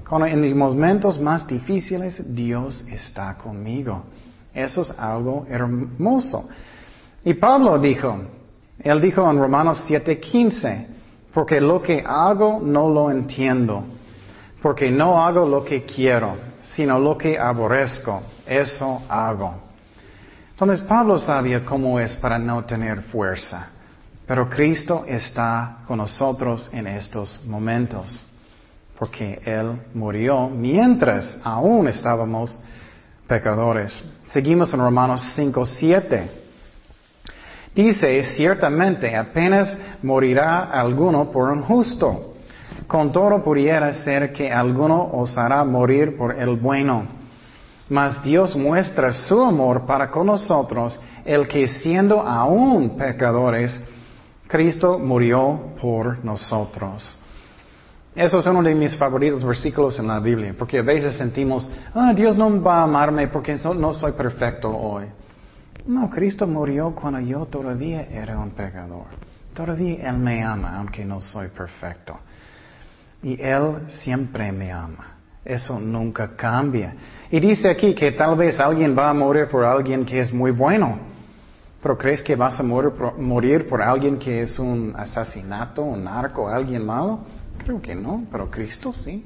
Cuando 0.08 0.26
en 0.26 0.42
los 0.42 0.54
momentos 0.54 1.20
más 1.20 1.46
difíciles 1.46 2.22
Dios 2.34 2.84
está 2.90 3.36
conmigo. 3.36 4.04
Eso 4.52 4.82
es 4.82 4.98
algo 4.98 5.46
hermoso. 5.48 6.48
Y 7.24 7.34
Pablo 7.34 7.78
dijo, 7.78 8.16
él 8.78 9.00
dijo 9.00 9.28
en 9.30 9.38
Romanos 9.38 9.84
7:15, 9.88 10.86
porque 11.32 11.60
lo 11.60 11.80
que 11.80 12.02
hago 12.06 12.60
no 12.62 12.88
lo 12.88 13.10
entiendo, 13.10 13.84
porque 14.62 14.90
no 14.90 15.24
hago 15.24 15.46
lo 15.46 15.64
que 15.64 15.84
quiero, 15.84 16.36
sino 16.62 16.98
lo 16.98 17.18
que 17.18 17.38
aborrezco, 17.38 18.22
eso 18.46 19.02
hago. 19.08 19.63
Entonces 20.64 20.88
Pablo 20.88 21.18
sabía 21.18 21.62
cómo 21.62 22.00
es 22.00 22.16
para 22.16 22.38
no 22.38 22.64
tener 22.64 23.02
fuerza, 23.02 23.66
pero 24.26 24.48
Cristo 24.48 25.04
está 25.06 25.80
con 25.86 25.98
nosotros 25.98 26.70
en 26.72 26.86
estos 26.86 27.44
momentos, 27.44 28.26
porque 28.98 29.42
Él 29.44 29.78
murió 29.92 30.48
mientras 30.48 31.36
aún 31.44 31.86
estábamos 31.88 32.58
pecadores. 33.28 34.02
Seguimos 34.24 34.72
en 34.72 34.80
Romanos 34.80 35.34
5, 35.36 35.66
7. 35.66 36.30
Dice, 37.74 38.24
ciertamente 38.24 39.14
apenas 39.14 39.76
morirá 40.02 40.70
alguno 40.70 41.30
por 41.30 41.50
un 41.50 41.60
justo. 41.60 42.36
Con 42.86 43.12
todo 43.12 43.44
pudiera 43.44 43.92
ser 43.92 44.32
que 44.32 44.50
alguno 44.50 45.10
osará 45.12 45.62
morir 45.62 46.16
por 46.16 46.34
el 46.40 46.56
bueno. 46.56 47.23
Mas 47.88 48.22
Dios 48.22 48.56
muestra 48.56 49.12
su 49.12 49.42
amor 49.42 49.84
para 49.86 50.10
con 50.10 50.26
nosotros, 50.26 50.98
el 51.24 51.46
que 51.46 51.68
siendo 51.68 52.20
aún 52.20 52.96
pecadores, 52.96 53.80
Cristo 54.48 54.98
murió 54.98 55.74
por 55.80 56.24
nosotros. 56.24 57.16
Eso 58.14 58.38
es 58.38 58.46
uno 58.46 58.62
de 58.62 58.74
mis 58.74 58.96
favoritos 58.96 59.44
versículos 59.44 59.98
en 59.98 60.06
la 60.06 60.20
Biblia, 60.20 60.54
porque 60.56 60.78
a 60.78 60.82
veces 60.82 61.16
sentimos, 61.16 61.68
ah, 61.94 62.12
Dios 62.14 62.36
no 62.36 62.62
va 62.62 62.78
a 62.78 62.82
amarme 62.84 63.26
porque 63.28 63.58
no, 63.74 63.92
soy 63.92 64.12
perfecto 64.12 64.70
hoy. 64.70 65.06
No, 65.86 66.08
Cristo 66.08 66.46
murió 66.46 66.94
cuando 66.94 67.20
yo 67.20 67.44
todavía 67.46 68.02
era 68.02 68.38
un 68.38 68.50
pecador. 68.50 69.06
Todavía 69.52 70.08
Él 70.08 70.18
me 70.18 70.42
ama, 70.42 70.76
aunque 70.76 71.04
no 71.04 71.20
soy 71.20 71.48
perfecto. 71.48 72.18
Y 73.22 73.40
Él 73.40 73.80
siempre 73.88 74.52
me 74.52 74.70
ama. 74.72 75.13
Eso 75.44 75.78
nunca 75.78 76.34
cambia. 76.36 76.94
Y 77.30 77.38
dice 77.38 77.68
aquí 77.68 77.94
que 77.94 78.12
tal 78.12 78.36
vez 78.36 78.58
alguien 78.58 78.96
va 78.96 79.10
a 79.10 79.14
morir 79.14 79.48
por 79.48 79.64
alguien 79.64 80.04
que 80.04 80.20
es 80.20 80.32
muy 80.32 80.50
bueno. 80.50 80.98
Pero 81.82 81.98
¿crees 81.98 82.22
que 82.22 82.34
vas 82.34 82.58
a 82.58 82.62
morir 82.62 83.68
por, 83.68 83.82
alguien 83.82 84.18
que 84.18 84.40
es 84.40 84.58
un 84.58 84.94
asesinato, 84.96 85.82
un 85.82 86.04
narco, 86.04 86.48
alguien 86.48 86.86
malo? 86.86 87.20
Creo 87.58 87.82
que 87.82 87.94
no, 87.94 88.24
pero 88.32 88.50
Cristo 88.50 88.94
sí. 88.94 89.22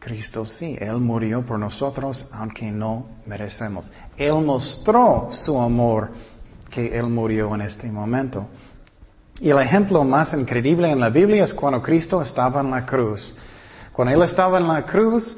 Cristo 0.00 0.44
sí, 0.46 0.76
Él 0.80 0.96
murió 0.96 1.42
por 1.46 1.58
nosotros 1.60 2.28
aunque 2.32 2.72
no 2.72 3.06
merecemos. 3.24 3.88
Él 4.16 4.34
mostró 4.44 5.28
su 5.32 5.60
amor 5.60 6.10
que 6.70 6.98
Él 6.98 7.06
murió 7.06 7.54
en 7.54 7.60
este 7.60 7.86
momento. 7.88 8.48
Y 9.40 9.50
el 9.50 9.60
ejemplo 9.60 10.02
más 10.02 10.34
increíble 10.34 10.90
en 10.90 10.98
la 10.98 11.08
Biblia 11.08 11.44
es 11.44 11.54
cuando 11.54 11.80
Cristo 11.80 12.20
estaba 12.20 12.62
en 12.62 12.70
la 12.70 12.84
cruz. 12.84 13.36
Cuando 13.92 14.14
Él 14.14 14.22
estaba 14.22 14.58
en 14.58 14.68
la 14.68 14.84
cruz, 14.84 15.36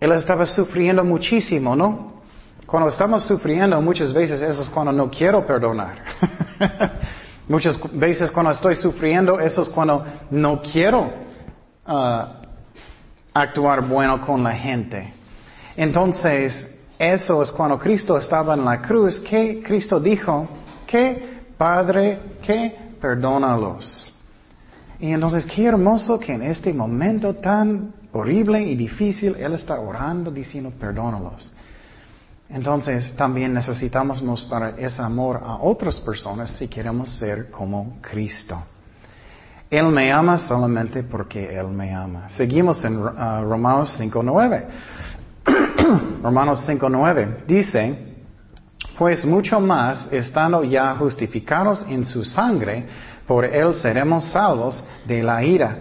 Él 0.00 0.12
estaba 0.12 0.46
sufriendo 0.46 1.04
muchísimo, 1.04 1.74
¿no? 1.74 2.14
Cuando 2.66 2.88
estamos 2.88 3.24
sufriendo, 3.24 3.80
muchas 3.80 4.12
veces 4.12 4.40
eso 4.40 4.62
es 4.62 4.68
cuando 4.68 4.92
no 4.92 5.10
quiero 5.10 5.46
perdonar. 5.46 6.02
muchas 7.48 7.78
veces 7.92 8.30
cuando 8.30 8.52
estoy 8.52 8.76
sufriendo, 8.76 9.38
eso 9.38 9.62
es 9.62 9.68
cuando 9.68 10.04
no 10.30 10.62
quiero 10.62 11.12
ah, 11.84 12.36
actuar 13.34 13.82
bueno 13.82 14.20
con 14.20 14.42
la 14.42 14.52
gente. 14.52 15.12
Entonces, 15.76 16.74
eso 16.98 17.42
es 17.42 17.50
cuando 17.50 17.78
Cristo 17.78 18.16
estaba 18.16 18.54
en 18.54 18.64
la 18.64 18.80
cruz, 18.80 19.18
que 19.20 19.62
Cristo 19.62 20.00
dijo, 20.00 20.48
que 20.86 21.34
Padre, 21.58 22.18
que 22.42 22.94
perdónalos. 23.00 24.13
Y 25.04 25.12
entonces, 25.12 25.44
qué 25.44 25.66
hermoso 25.66 26.18
que 26.18 26.32
en 26.32 26.40
este 26.40 26.72
momento 26.72 27.34
tan 27.34 27.92
horrible 28.12 28.62
y 28.62 28.74
difícil, 28.74 29.36
Él 29.38 29.52
está 29.52 29.78
orando 29.78 30.30
diciendo, 30.30 30.72
perdónalos. 30.80 31.52
Entonces, 32.48 33.14
también 33.14 33.52
necesitamos 33.52 34.22
mostrar 34.22 34.80
ese 34.80 35.02
amor 35.02 35.42
a 35.44 35.56
otras 35.56 36.00
personas 36.00 36.52
si 36.52 36.68
queremos 36.68 37.10
ser 37.18 37.50
como 37.50 37.98
Cristo. 38.00 38.56
Él 39.68 39.88
me 39.88 40.10
ama 40.10 40.38
solamente 40.38 41.02
porque 41.02 41.54
Él 41.54 41.68
me 41.68 41.94
ama. 41.94 42.30
Seguimos 42.30 42.82
en 42.86 42.96
uh, 42.96 43.42
Romanos 43.42 44.00
5.9. 44.00 44.64
Romanos 46.22 46.66
5.9 46.66 47.44
dice, 47.46 48.14
pues 48.96 49.26
mucho 49.26 49.60
más, 49.60 50.08
estando 50.10 50.64
ya 50.64 50.94
justificados 50.96 51.84
en 51.90 52.06
su 52.06 52.24
sangre, 52.24 52.86
por 53.26 53.44
Él 53.44 53.74
seremos 53.74 54.24
salvos 54.24 54.82
de 55.06 55.22
la 55.22 55.42
ira. 55.44 55.78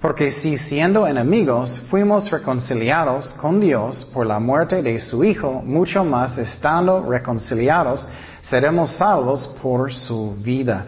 Porque 0.00 0.32
si 0.32 0.56
siendo 0.56 1.06
enemigos 1.06 1.78
fuimos 1.88 2.28
reconciliados 2.30 3.28
con 3.34 3.60
Dios 3.60 4.04
por 4.12 4.26
la 4.26 4.40
muerte 4.40 4.82
de 4.82 4.98
su 4.98 5.22
Hijo, 5.22 5.62
mucho 5.64 6.04
más 6.04 6.36
estando 6.38 7.08
reconciliados 7.08 8.06
seremos 8.42 8.90
salvos 8.90 9.46
por 9.62 9.92
su 9.92 10.34
vida. 10.42 10.86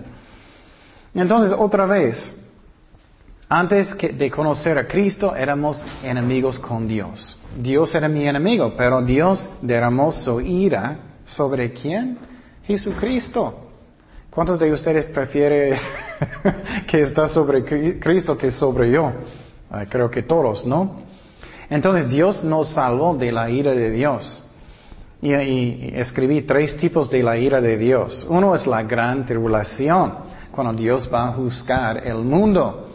Entonces, 1.14 1.56
otra 1.56 1.86
vez, 1.86 2.34
antes 3.48 3.94
de 3.96 4.30
conocer 4.32 4.78
a 4.78 4.88
Cristo 4.88 5.36
éramos 5.36 5.80
enemigos 6.02 6.58
con 6.58 6.88
Dios. 6.88 7.40
Dios 7.56 7.94
era 7.94 8.08
mi 8.08 8.26
enemigo, 8.26 8.74
pero 8.76 9.00
Dios 9.00 9.48
derramó 9.62 10.10
su 10.10 10.40
ira 10.40 10.96
sobre 11.24 11.72
quién? 11.72 12.18
Jesucristo. 12.64 13.63
¿Cuántos 14.34 14.58
de 14.58 14.72
ustedes 14.72 15.04
prefieren 15.04 15.78
que 16.88 17.02
está 17.02 17.28
sobre 17.28 17.64
Cristo 18.00 18.36
que 18.36 18.50
sobre 18.50 18.90
yo? 18.90 19.12
creo 19.88 20.10
que 20.10 20.24
todos, 20.24 20.66
¿no? 20.66 21.02
Entonces 21.70 22.08
Dios 22.08 22.42
nos 22.42 22.70
salvó 22.70 23.14
de 23.16 23.30
la 23.30 23.48
ira 23.48 23.72
de 23.72 23.90
Dios. 23.90 24.44
y, 25.20 25.90
escribí 25.94 26.42
tres 26.42 26.76
tipos 26.76 27.08
de 27.10 27.22
la 27.22 27.36
ira 27.36 27.60
de 27.60 27.76
Dios. 27.78 28.26
Uno 28.28 28.56
es 28.56 28.66
la 28.66 28.82
gran 28.82 29.24
tribulación, 29.24 30.14
cuando 30.50 30.72
Dios 30.72 31.08
va 31.12 31.28
a 31.28 31.32
juzgar 31.32 32.04
el 32.04 32.18
mundo. 32.18 32.90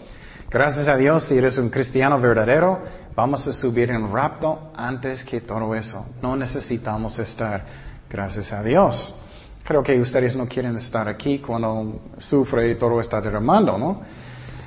Gracias 0.50 0.90
a 0.90 0.98
Dios, 0.98 1.24
si 1.24 1.38
eres 1.38 1.58
un 1.58 1.70
cristiano 1.70 2.20
verdadero, 2.20 2.80
vamos 3.16 3.48
a 3.48 3.54
subir 3.54 3.92
en 3.92 4.12
rapto 4.12 4.72
antes 4.76 5.24
que 5.24 5.40
todo 5.42 5.74
eso. 5.74 6.06
No 6.22 6.36
necesitamos 6.36 7.18
estar. 7.18 7.64
Gracias 8.10 8.52
a 8.52 8.62
Dios. 8.62 9.16
Creo 9.64 9.84
que 9.84 10.00
ustedes 10.00 10.36
no 10.36 10.48
quieren 10.48 10.76
estar 10.78 11.08
aquí 11.08 11.40
cuando 11.40 12.00
sufre 12.18 12.72
y 12.72 12.76
todo 12.76 13.00
está 13.02 13.22
derramando, 13.22 13.78
¿no? 13.78 14.02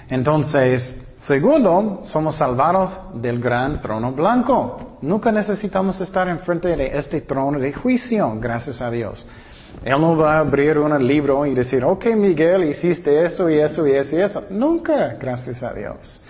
Entonces, 0.08 0.94
segundo, 1.18 2.00
somos 2.04 2.36
salvados 2.36 2.96
del 3.14 3.40
gran 3.40 3.80
trono 3.80 4.12
blanco. 4.12 4.98
Nunca 5.02 5.32
necesitamos 5.32 6.00
estar 6.00 6.28
enfrente 6.28 6.76
de 6.76 6.98
este 6.98 7.22
trono 7.22 7.58
de 7.58 7.72
juicio, 7.72 8.38
gracias 8.38 8.80
a 8.80 8.90
Dios. 8.90 9.26
Él 9.82 10.00
no 10.00 10.16
va 10.16 10.36
a 10.36 10.38
abrir 10.40 10.78
un 10.78 11.04
libro 11.04 11.44
y 11.46 11.54
decir, 11.54 11.82
ok 11.82 12.06
Miguel, 12.14 12.64
hiciste 12.64 13.24
eso 13.24 13.48
y 13.50 13.58
eso 13.58 13.86
y 13.86 13.92
eso 13.92 14.16
y 14.16 14.20
eso. 14.20 14.44
Nunca, 14.50 15.16
gracias 15.18 15.62
a 15.62 15.72
Dios. 15.72 16.22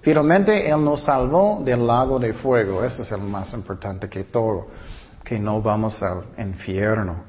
Finalmente, 0.00 0.68
Él 0.68 0.82
nos 0.82 1.02
salvó 1.02 1.60
del 1.64 1.86
lago 1.86 2.18
de 2.18 2.32
fuego. 2.32 2.82
Eso 2.82 3.02
es 3.02 3.12
el 3.12 3.20
más 3.20 3.52
importante 3.52 4.08
que 4.08 4.24
todo, 4.24 4.68
que 5.22 5.38
no 5.38 5.60
vamos 5.60 6.02
al 6.02 6.24
infierno. 6.38 7.24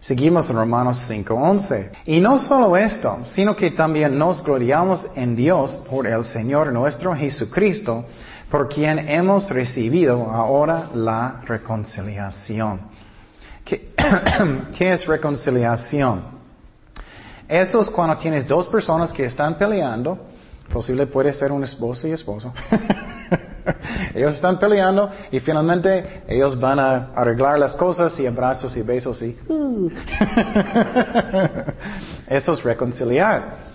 Seguimos 0.00 0.48
en 0.50 0.56
Romanos 0.56 0.98
5:11. 1.08 1.90
Y 2.06 2.20
no 2.20 2.38
solo 2.38 2.76
esto, 2.76 3.20
sino 3.24 3.56
que 3.56 3.70
también 3.70 4.18
nos 4.18 4.42
gloriamos 4.44 5.06
en 5.14 5.34
Dios 5.34 5.76
por 5.90 6.06
el 6.06 6.24
Señor 6.24 6.72
nuestro 6.72 7.14
Jesucristo, 7.14 8.04
por 8.50 8.68
quien 8.68 8.98
hemos 9.08 9.50
recibido 9.50 10.30
ahora 10.30 10.90
la 10.94 11.40
reconciliación. 11.44 12.80
¿Qué, 13.64 13.92
es 14.78 15.06
reconciliación? 15.06 16.36
Eso 17.48 17.80
es 17.80 17.90
cuando 17.90 18.16
tienes 18.16 18.46
dos 18.46 18.68
personas 18.68 19.12
que 19.12 19.24
están 19.24 19.56
peleando, 19.56 20.18
posible 20.72 21.06
puede 21.06 21.32
ser 21.32 21.52
un 21.52 21.64
esposo 21.64 22.06
y 22.06 22.12
esposo. 22.12 22.52
ellos 24.14 24.34
están 24.34 24.58
peleando 24.58 25.10
y 25.30 25.40
finalmente 25.40 26.22
ellos 26.28 26.58
van 26.58 26.78
a 26.78 27.12
arreglar 27.14 27.58
las 27.58 27.76
cosas 27.76 28.18
y 28.18 28.26
abrazos 28.26 28.76
y 28.76 28.82
besos 28.82 29.22
y... 29.22 29.36
Uh. 29.48 29.90
Eso 32.28 32.52
es 32.52 32.62
reconciliar. 32.62 33.66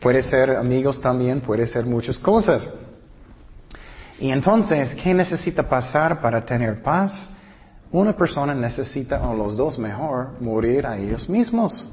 Puede 0.00 0.22
ser 0.22 0.50
amigos 0.56 1.00
también, 1.00 1.40
puede 1.40 1.66
ser 1.66 1.84
muchas 1.84 2.18
cosas. 2.18 2.68
Y 4.20 4.30
entonces, 4.30 4.94
¿qué 4.94 5.14
necesita 5.14 5.62
pasar 5.62 6.20
para 6.20 6.44
tener 6.44 6.82
paz? 6.82 7.28
Una 7.90 8.14
persona 8.16 8.54
necesita, 8.54 9.26
o 9.28 9.34
los 9.34 9.56
dos 9.56 9.78
mejor, 9.78 10.40
morir 10.40 10.86
a 10.86 10.98
ellos 10.98 11.28
mismos. 11.28 11.86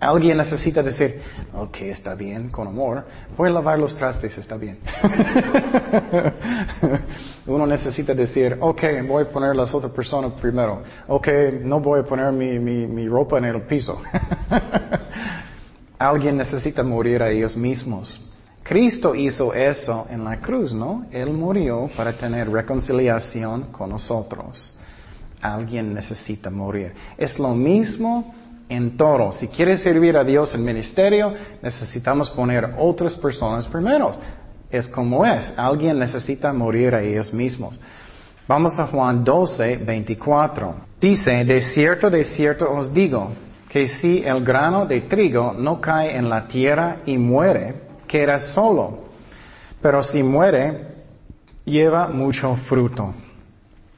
Alguien 0.00 0.36
necesita 0.36 0.82
decir, 0.82 1.20
ok, 1.52 1.76
está 1.82 2.14
bien, 2.14 2.50
con 2.50 2.68
amor, 2.68 3.04
voy 3.36 3.48
a 3.48 3.52
lavar 3.52 3.78
los 3.78 3.96
trastes, 3.96 4.36
está 4.38 4.56
bien. 4.56 4.78
Uno 7.46 7.66
necesita 7.66 8.14
decir, 8.14 8.56
ok, 8.60 8.82
voy 9.08 9.24
a 9.24 9.28
poner 9.28 9.56
las 9.56 9.74
otras 9.74 9.92
personas 9.92 10.32
primero. 10.40 10.82
Ok, 11.08 11.28
no 11.62 11.80
voy 11.80 12.00
a 12.00 12.02
poner 12.04 12.30
mi, 12.32 12.58
mi, 12.58 12.86
mi 12.86 13.08
ropa 13.08 13.38
en 13.38 13.46
el 13.46 13.62
piso. 13.62 14.00
Alguien 15.98 16.36
necesita 16.36 16.84
morir 16.84 17.22
a 17.22 17.30
ellos 17.30 17.56
mismos. 17.56 18.20
Cristo 18.62 19.14
hizo 19.14 19.52
eso 19.52 20.06
en 20.10 20.22
la 20.22 20.40
cruz, 20.40 20.72
¿no? 20.72 21.06
Él 21.10 21.32
murió 21.32 21.90
para 21.96 22.12
tener 22.12 22.50
reconciliación 22.50 23.72
con 23.72 23.90
nosotros. 23.90 24.74
Alguien 25.40 25.94
necesita 25.94 26.50
morir. 26.50 26.92
Es 27.16 27.38
lo 27.38 27.54
mismo 27.54 28.34
en 28.68 28.96
todo. 28.96 29.32
Si 29.32 29.48
quieres 29.48 29.82
servir 29.82 30.16
a 30.16 30.24
Dios 30.24 30.54
en 30.54 30.64
ministerio, 30.64 31.34
necesitamos 31.62 32.30
poner 32.30 32.74
otras 32.78 33.14
personas 33.14 33.66
primero. 33.66 34.12
Es 34.70 34.88
como 34.88 35.24
es. 35.24 35.52
Alguien 35.56 35.98
necesita 35.98 36.52
morir 36.52 36.94
a 36.94 37.02
ellos 37.02 37.32
mismos. 37.32 37.78
Vamos 38.46 38.78
a 38.78 38.86
Juan 38.86 39.24
12, 39.24 39.78
24. 39.78 40.74
Dice, 41.00 41.44
de 41.44 41.60
cierto, 41.60 42.10
de 42.10 42.24
cierto 42.24 42.70
os 42.70 42.92
digo, 42.92 43.32
que 43.68 43.86
si 43.86 44.22
el 44.24 44.42
grano 44.44 44.86
de 44.86 45.02
trigo 45.02 45.52
no 45.52 45.80
cae 45.80 46.16
en 46.16 46.28
la 46.28 46.48
tierra 46.48 46.98
y 47.04 47.18
muere, 47.18 47.74
queda 48.06 48.40
solo. 48.40 49.08
Pero 49.80 50.02
si 50.02 50.22
muere, 50.22 50.88
lleva 51.64 52.08
mucho 52.08 52.56
fruto. 52.56 53.14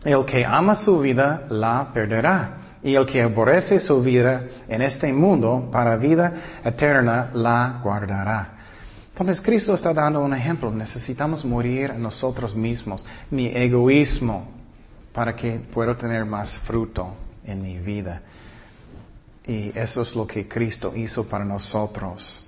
El 0.05 0.25
que 0.25 0.45
ama 0.45 0.75
su 0.75 0.99
vida 1.01 1.47
la 1.49 1.89
perderá 1.93 2.60
y 2.83 2.95
el 2.95 3.07
que 3.07 3.23
aborrece 3.23 3.79
su 3.79 4.03
vida 4.03 4.45
en 4.69 4.83
este 4.83 5.13
mundo 5.13 5.69
para 5.71 5.97
vida 5.97 6.61
eterna 6.65 7.31
la 7.35 7.81
guardará. 7.83 8.61
Entonces 9.13 9.41
Cristo 9.43 9.75
está 9.75 9.93
dando 9.93 10.23
un 10.23 10.33
ejemplo. 10.33 10.71
Necesitamos 10.71 11.45
morir 11.45 11.95
nosotros 11.95 12.55
mismos, 12.55 13.05
mi 13.31 13.49
egoísmo, 13.49 14.49
para 15.13 15.37
que 15.37 15.61
pueda 15.73 15.95
tener 15.95 16.25
más 16.25 16.57
fruto 16.61 17.15
en 17.45 17.61
mi 17.61 17.79
vida. 17.79 18.23
Y 19.47 19.77
eso 19.79 20.03
es 20.03 20.15
lo 20.15 20.27
que 20.27 20.49
Cristo 20.49 20.93
hizo 20.97 21.29
para 21.29 21.45
nosotros. 21.45 22.47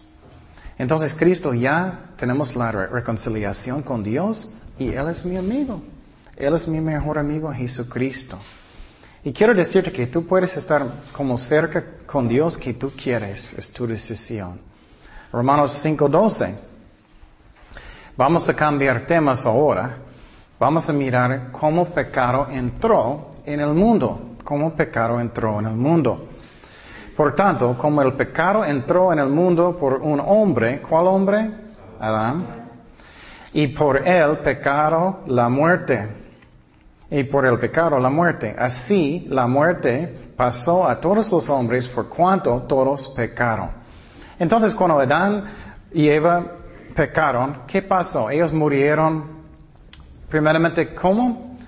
Entonces 0.78 1.14
Cristo 1.14 1.52
ya 1.52 2.12
tenemos 2.16 2.56
la 2.56 2.72
reconciliación 2.72 3.82
con 3.82 4.02
Dios 4.02 4.50
y 4.78 4.88
Él 4.88 5.08
es 5.08 5.24
mi 5.24 5.36
amigo. 5.36 5.82
Él 6.36 6.54
es 6.54 6.66
mi 6.66 6.80
mejor 6.80 7.18
amigo 7.18 7.52
Jesucristo. 7.52 8.38
Y 9.24 9.32
quiero 9.32 9.54
decirte 9.54 9.92
que 9.92 10.08
tú 10.08 10.26
puedes 10.26 10.56
estar 10.56 10.84
como 11.12 11.38
cerca 11.38 11.84
con 12.06 12.26
Dios 12.26 12.58
que 12.58 12.74
tú 12.74 12.90
quieres, 12.90 13.52
es 13.56 13.70
tu 13.70 13.86
decisión. 13.86 14.60
Romanos 15.32 15.80
5:12. 15.80 16.54
Vamos 18.16 18.48
a 18.48 18.54
cambiar 18.54 19.06
temas 19.06 19.46
ahora. 19.46 19.98
Vamos 20.58 20.88
a 20.88 20.92
mirar 20.92 21.50
cómo 21.52 21.86
pecado 21.86 22.48
entró 22.50 23.30
en 23.44 23.60
el 23.60 23.72
mundo, 23.74 24.36
cómo 24.44 24.74
pecado 24.74 25.20
entró 25.20 25.60
en 25.60 25.66
el 25.66 25.74
mundo. 25.74 26.28
Por 27.16 27.34
tanto, 27.34 27.76
como 27.78 28.02
el 28.02 28.14
pecado 28.14 28.64
entró 28.64 29.12
en 29.12 29.20
el 29.20 29.28
mundo 29.28 29.76
por 29.78 29.94
un 29.94 30.20
hombre, 30.20 30.80
¿cuál 30.80 31.06
hombre? 31.06 31.50
Adán. 32.00 32.70
Y 33.52 33.68
por 33.68 34.06
el 34.06 34.38
pecado 34.38 35.20
la 35.26 35.48
muerte. 35.48 36.21
Y 37.12 37.24
por 37.24 37.44
el 37.44 37.58
pecado 37.58 37.98
la 37.98 38.08
muerte. 38.08 38.56
Así 38.58 39.26
la 39.28 39.46
muerte 39.46 40.32
pasó 40.34 40.88
a 40.88 40.98
todos 40.98 41.30
los 41.30 41.50
hombres 41.50 41.86
por 41.88 42.08
cuanto 42.08 42.62
todos 42.62 43.12
pecaron. 43.14 43.68
Entonces 44.38 44.74
cuando 44.74 44.98
Adán 44.98 45.44
y 45.92 46.08
Eva 46.08 46.42
pecaron, 46.96 47.64
¿qué 47.66 47.82
pasó? 47.82 48.30
Ellos 48.30 48.50
murieron 48.50 49.42
primeramente 50.30 50.94
¿cómo? 50.94 51.58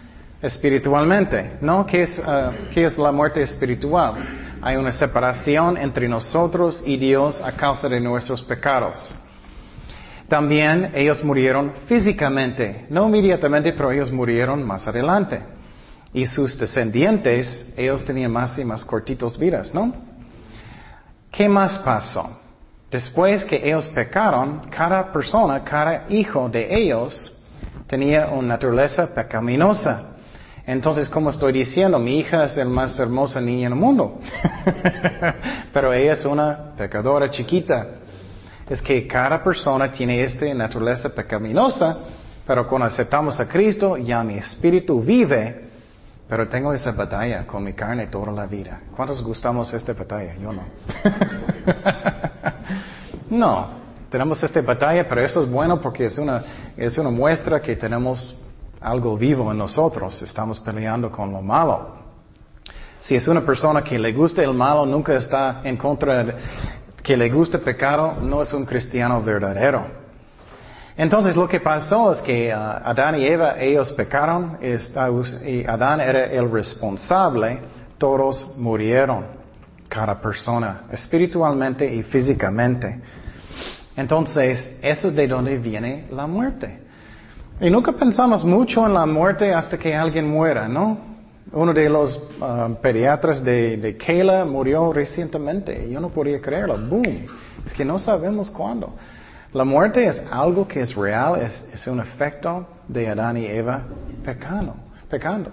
Espiritualmente. 0.40 1.58
¿No? 1.60 1.84
¿Qué 1.84 2.04
es, 2.04 2.18
uh, 2.18 2.70
¿qué 2.72 2.86
es 2.86 2.96
la 2.96 3.12
muerte 3.12 3.42
espiritual? 3.42 4.14
Hay 4.62 4.76
una 4.76 4.92
separación 4.92 5.76
entre 5.76 6.08
nosotros 6.08 6.82
y 6.86 6.96
Dios 6.96 7.38
a 7.42 7.52
causa 7.52 7.86
de 7.86 8.00
nuestros 8.00 8.42
pecados. 8.44 9.14
También 10.28 10.92
ellos 10.94 11.22
murieron 11.22 11.72
físicamente, 11.86 12.86
no 12.88 13.06
inmediatamente, 13.08 13.72
pero 13.72 13.92
ellos 13.92 14.10
murieron 14.10 14.62
más 14.62 14.86
adelante. 14.86 15.40
Y 16.12 16.26
sus 16.26 16.58
descendientes, 16.58 17.72
ellos 17.76 18.04
tenían 18.04 18.32
más 18.32 18.58
y 18.58 18.64
más 18.64 18.84
cortitos 18.84 19.38
vidas, 19.38 19.74
¿no? 19.74 19.92
¿Qué 21.30 21.48
más 21.48 21.78
pasó? 21.80 22.40
Después 22.90 23.44
que 23.44 23.56
ellos 23.56 23.88
pecaron, 23.88 24.60
cada 24.70 25.12
persona, 25.12 25.64
cada 25.64 26.04
hijo 26.08 26.48
de 26.48 26.74
ellos 26.74 27.42
tenía 27.88 28.28
una 28.28 28.48
naturaleza 28.48 29.12
pecaminosa. 29.12 30.14
Entonces, 30.66 31.08
como 31.08 31.30
estoy 31.30 31.52
diciendo, 31.52 31.98
mi 31.98 32.20
hija 32.20 32.44
es 32.44 32.56
la 32.56 32.64
más 32.64 32.98
hermosa 32.98 33.40
niña 33.40 33.66
en 33.66 33.72
el 33.72 33.78
mundo. 33.78 34.20
Pero 35.72 35.92
ella 35.92 36.12
es 36.12 36.24
una 36.24 36.74
pecadora 36.76 37.30
chiquita. 37.30 37.86
Es 38.68 38.80
que 38.80 39.06
cada 39.06 39.42
persona 39.42 39.90
tiene 39.92 40.22
esta 40.22 40.52
naturaleza 40.54 41.10
pecaminosa, 41.10 41.98
pero 42.46 42.66
cuando 42.66 42.86
aceptamos 42.86 43.38
a 43.38 43.48
Cristo, 43.48 43.96
ya 43.96 44.24
mi 44.24 44.34
espíritu 44.34 45.00
vive, 45.00 45.70
pero 46.28 46.48
tengo 46.48 46.72
esa 46.72 46.92
batalla 46.92 47.46
con 47.46 47.62
mi 47.62 47.74
carne 47.74 48.06
toda 48.06 48.32
la 48.32 48.46
vida. 48.46 48.80
¿Cuántos 48.96 49.22
gustamos 49.22 49.72
esta 49.74 49.92
batalla? 49.92 50.34
Yo 50.36 50.52
no. 50.52 50.62
no, 53.30 53.68
tenemos 54.08 54.42
esta 54.42 54.62
batalla, 54.62 55.06
pero 55.06 55.24
eso 55.24 55.42
es 55.42 55.50
bueno 55.50 55.80
porque 55.80 56.06
es 56.06 56.16
una, 56.16 56.42
es 56.76 56.96
una 56.96 57.10
muestra 57.10 57.60
que 57.60 57.76
tenemos 57.76 58.42
algo 58.80 59.16
vivo 59.16 59.50
en 59.50 59.58
nosotros, 59.58 60.20
estamos 60.22 60.58
peleando 60.60 61.10
con 61.10 61.32
lo 61.32 61.42
malo. 61.42 62.04
Si 63.00 63.14
es 63.14 63.28
una 63.28 63.42
persona 63.42 63.82
que 63.82 63.98
le 63.98 64.12
gusta 64.12 64.42
el 64.42 64.54
malo, 64.54 64.86
nunca 64.86 65.14
está 65.14 65.60
en 65.64 65.76
contra 65.76 66.24
de 66.24 66.34
que 67.04 67.16
le 67.18 67.28
gusta 67.28 67.58
pecado, 67.58 68.16
no 68.22 68.40
es 68.40 68.52
un 68.54 68.64
cristiano 68.64 69.22
verdadero. 69.22 69.86
Entonces 70.96 71.36
lo 71.36 71.46
que 71.46 71.60
pasó 71.60 72.12
es 72.12 72.22
que 72.22 72.48
uh, 72.48 72.56
Adán 72.56 73.20
y 73.20 73.26
Eva, 73.26 73.60
ellos 73.60 73.92
pecaron, 73.92 74.58
y 74.62 75.64
Adán 75.66 76.00
era 76.00 76.24
el 76.24 76.50
responsable, 76.50 77.58
todos 77.98 78.56
murieron, 78.56 79.26
cada 79.86 80.18
persona, 80.18 80.84
espiritualmente 80.90 81.94
y 81.94 82.02
físicamente. 82.04 83.00
Entonces, 83.96 84.78
eso 84.80 85.08
es 85.08 85.14
de 85.14 85.28
donde 85.28 85.58
viene 85.58 86.08
la 86.10 86.26
muerte. 86.26 86.80
Y 87.60 87.68
nunca 87.70 87.92
pensamos 87.92 88.44
mucho 88.44 88.84
en 88.86 88.94
la 88.94 89.04
muerte 89.04 89.52
hasta 89.52 89.78
que 89.78 89.94
alguien 89.94 90.26
muera, 90.26 90.66
¿no? 90.68 91.13
Uno 91.52 91.72
de 91.72 91.88
los 91.88 92.30
um, 92.40 92.74
pediatras 92.76 93.44
de, 93.44 93.76
de 93.76 93.96
Kayla 93.96 94.44
murió 94.44 94.92
recientemente. 94.92 95.88
Yo 95.90 96.00
no 96.00 96.08
podía 96.08 96.40
creerlo. 96.40 96.78
Boom. 96.78 97.26
Es 97.64 97.72
que 97.72 97.84
no 97.84 97.98
sabemos 97.98 98.50
cuándo. 98.50 98.94
La 99.52 99.64
muerte 99.64 100.06
es 100.06 100.20
algo 100.30 100.66
que 100.66 100.80
es 100.80 100.94
real, 100.94 101.40
es, 101.40 101.64
es 101.72 101.86
un 101.86 102.00
efecto 102.00 102.66
de 102.88 103.08
Adán 103.08 103.36
y 103.36 103.46
Eva 103.46 103.82
pecando, 104.24 104.74
pecando. 105.08 105.50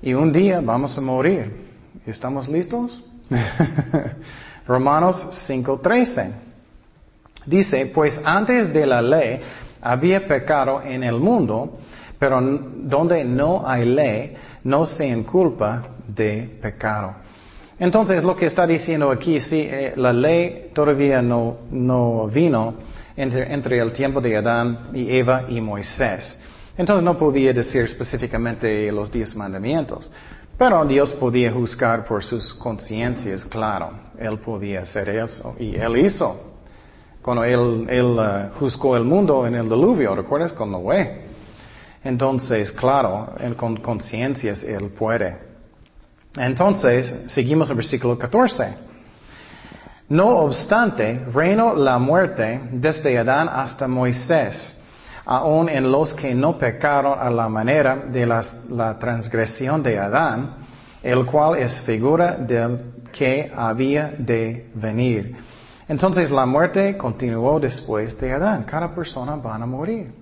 Y 0.00 0.14
un 0.14 0.32
día 0.32 0.60
vamos 0.60 0.96
a 0.96 1.00
morir. 1.00 1.66
¿Estamos 2.06 2.48
listos? 2.48 3.02
Romanos 4.66 5.16
5:13. 5.48 6.32
Dice, 7.46 7.86
pues 7.86 8.20
antes 8.24 8.72
de 8.72 8.86
la 8.86 9.02
ley, 9.02 9.40
había 9.80 10.26
pecado 10.28 10.82
en 10.82 11.02
el 11.02 11.16
mundo, 11.16 11.78
pero 12.18 12.40
donde 12.40 13.24
no 13.24 13.62
hay 13.66 13.84
ley, 13.84 14.36
no 14.64 14.86
se 14.86 15.06
inculpa 15.06 15.88
de 16.06 16.58
pecado. 16.60 17.14
Entonces, 17.78 18.24
lo 18.24 18.34
que 18.34 18.46
está 18.46 18.66
diciendo 18.66 19.10
aquí, 19.10 19.40
sí, 19.40 19.60
eh, 19.60 19.92
la 19.96 20.12
ley 20.12 20.70
todavía 20.74 21.22
no, 21.22 21.58
no 21.70 22.26
vino 22.26 22.74
entre, 23.16 23.52
entre, 23.52 23.78
el 23.78 23.92
tiempo 23.92 24.20
de 24.20 24.36
Adán 24.36 24.90
y 24.92 25.16
Eva 25.16 25.44
y 25.48 25.60
Moisés. 25.60 26.38
Entonces 26.76 27.04
no 27.04 27.16
podía 27.16 27.52
decir 27.52 27.84
específicamente 27.84 28.90
los 28.90 29.10
diez 29.12 29.34
mandamientos. 29.34 30.10
Pero 30.56 30.84
Dios 30.84 31.12
podía 31.12 31.52
juzgar 31.52 32.04
por 32.04 32.24
sus 32.24 32.52
conciencias, 32.54 33.44
claro. 33.44 33.90
Él 34.18 34.38
podía 34.38 34.82
hacer 34.82 35.08
eso 35.10 35.54
y 35.58 35.76
él 35.76 35.98
hizo 35.98 36.48
cuando 37.28 37.44
él, 37.44 37.86
él 37.90 38.16
uh, 38.18 38.58
juzgó 38.58 38.96
el 38.96 39.04
mundo 39.04 39.46
en 39.46 39.54
el 39.54 39.68
diluvio, 39.68 40.14
¿recuerdas? 40.14 40.50
Con 40.52 40.72
Noé. 40.72 41.27
Entonces, 42.08 42.72
claro, 42.72 43.34
con 43.56 43.76
conciencias 43.76 44.62
él 44.62 44.90
puede. 44.90 45.36
Entonces, 46.36 47.14
seguimos 47.26 47.68
el 47.68 47.76
versículo 47.76 48.18
14. 48.18 48.74
No 50.08 50.38
obstante, 50.38 51.26
reino 51.34 51.74
la 51.74 51.98
muerte 51.98 52.60
desde 52.72 53.18
Adán 53.18 53.48
hasta 53.52 53.86
Moisés, 53.86 54.74
aun 55.26 55.68
en 55.68 55.92
los 55.92 56.14
que 56.14 56.34
no 56.34 56.56
pecaron 56.56 57.18
a 57.18 57.28
la 57.28 57.48
manera 57.48 57.96
de 57.96 58.24
la 58.24 58.98
transgresión 58.98 59.82
de 59.82 59.98
Adán, 59.98 60.56
el 61.02 61.26
cual 61.26 61.58
es 61.58 61.78
figura 61.82 62.36
del 62.36 62.94
que 63.12 63.52
había 63.54 64.14
de 64.16 64.70
venir 64.74 65.36
entonces 65.88 66.30
la 66.30 66.44
muerte 66.44 66.98
continuó 66.98 67.58
después 67.58 68.18
de 68.20 68.32
Adán. 68.32 68.64
Cada 68.64 68.94
persona 68.94 69.36
va 69.36 69.54
a 69.54 69.66
morir. 69.66 70.12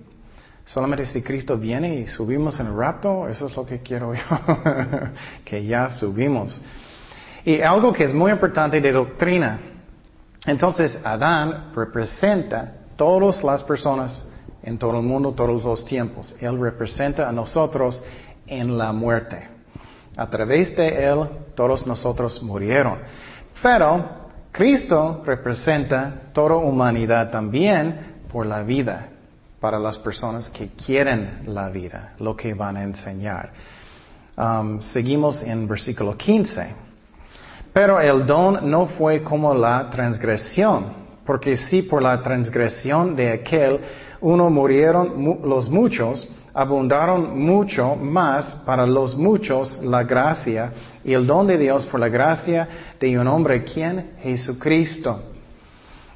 Solamente 0.67 1.05
si 1.05 1.21
Cristo 1.21 1.57
viene 1.57 1.95
y 1.95 2.07
subimos 2.07 2.59
en 2.59 2.67
el 2.67 2.77
rapto, 2.77 3.27
eso 3.29 3.47
es 3.47 3.55
lo 3.55 3.65
que 3.65 3.79
quiero 3.81 4.13
yo, 4.13 4.21
que 5.45 5.65
ya 5.65 5.89
subimos. 5.89 6.61
Y 7.45 7.61
algo 7.61 7.93
que 7.93 8.03
es 8.03 8.13
muy 8.13 8.31
importante 8.31 8.81
de 8.81 8.91
doctrina. 8.91 9.59
Entonces 10.45 10.99
Adán 11.03 11.71
representa 11.73 12.73
todas 12.97 13.41
las 13.43 13.63
personas 13.63 14.27
en 14.61 14.77
todo 14.77 14.97
el 14.97 15.03
mundo, 15.03 15.31
todos 15.31 15.63
los 15.63 15.85
tiempos. 15.85 16.35
Él 16.41 16.59
representa 16.59 17.29
a 17.29 17.31
nosotros 17.31 18.03
en 18.45 18.77
la 18.77 18.91
muerte. 18.91 19.47
A 20.17 20.29
través 20.29 20.75
de 20.75 21.05
Él, 21.05 21.29
todos 21.55 21.87
nosotros 21.87 22.43
murieron. 22.43 22.97
Pero 23.63 24.27
Cristo 24.51 25.21
representa 25.25 26.31
toda 26.33 26.55
humanidad 26.55 27.31
también 27.31 28.17
por 28.29 28.45
la 28.45 28.63
vida, 28.63 29.09
para 29.67 29.79
las 29.79 29.97
personas 29.99 30.47
que 30.47 30.69
quieren 30.69 31.43
la 31.47 31.67
vida, 31.67 32.13
lo 32.19 32.37
que 32.37 32.53
van 32.53 32.77
a 32.77 32.83
enseñar. 32.83 33.51
Um, 34.37 34.79
seguimos 34.79 35.43
en 35.43 35.67
versículo 35.67 36.15
15. 36.15 36.73
Pero 37.73 37.99
el 37.99 38.25
don 38.25 38.71
no 38.71 38.87
fue 38.87 39.21
como 39.21 39.53
la 39.53 39.89
transgresión, 39.89 40.85
porque 41.25 41.57
si 41.57 41.81
por 41.81 42.01
la 42.01 42.23
transgresión 42.23 43.13
de 43.13 43.29
aquel 43.33 43.81
uno 44.21 44.49
murieron 44.49 45.41
los 45.43 45.69
muchos, 45.69 46.25
abundaron 46.53 47.37
mucho 47.37 47.93
más 47.97 48.45
para 48.65 48.85
los 48.85 49.17
muchos 49.17 49.77
la 49.83 50.03
gracia 50.03 50.71
y 51.03 51.11
el 51.11 51.27
don 51.27 51.45
de 51.45 51.57
Dios 51.57 51.85
por 51.87 51.99
la 51.99 52.07
gracia 52.07 52.69
de 53.01 53.19
un 53.19 53.27
hombre, 53.27 53.65
¿quién? 53.65 54.11
Jesucristo. 54.23 55.36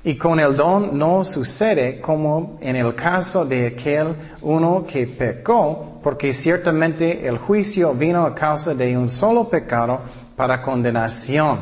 Y 0.04 0.18
con 0.18 0.40
el 0.40 0.58
don 0.58 0.98
no 0.98 1.24
sucede 1.24 2.02
como 2.02 2.58
en 2.60 2.76
el 2.76 2.96
caso 2.96 3.46
de 3.46 3.68
aquel 3.68 4.16
uno 4.42 4.84
que 4.88 5.06
pecó, 5.06 6.00
porque 6.02 6.34
ciertamente 6.34 7.28
el 7.28 7.38
juicio 7.38 7.94
vino 7.94 8.26
a 8.26 8.34
causa 8.34 8.74
de 8.74 8.98
un 8.98 9.10
solo 9.12 9.48
pecado 9.48 10.00
para 10.36 10.62
condenación. 10.62 11.60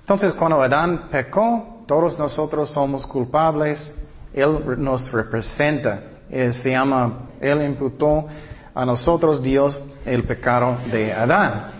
Entonces 0.00 0.32
cuando 0.34 0.62
Adán 0.62 1.08
pecó, 1.10 1.84
todos 1.86 2.16
nosotros 2.16 2.70
somos 2.70 3.04
culpables, 3.04 3.92
Él 4.32 4.60
nos 4.78 5.10
representa. 5.10 6.02
Él 6.30 6.54
se 6.54 6.70
llama, 6.70 7.30
Él 7.40 7.62
imputó 7.62 8.26
a 8.72 8.84
nosotros 8.84 9.42
Dios 9.42 9.76
el 10.04 10.22
pecado 10.22 10.76
de 10.92 11.12
Adán. 11.12 11.72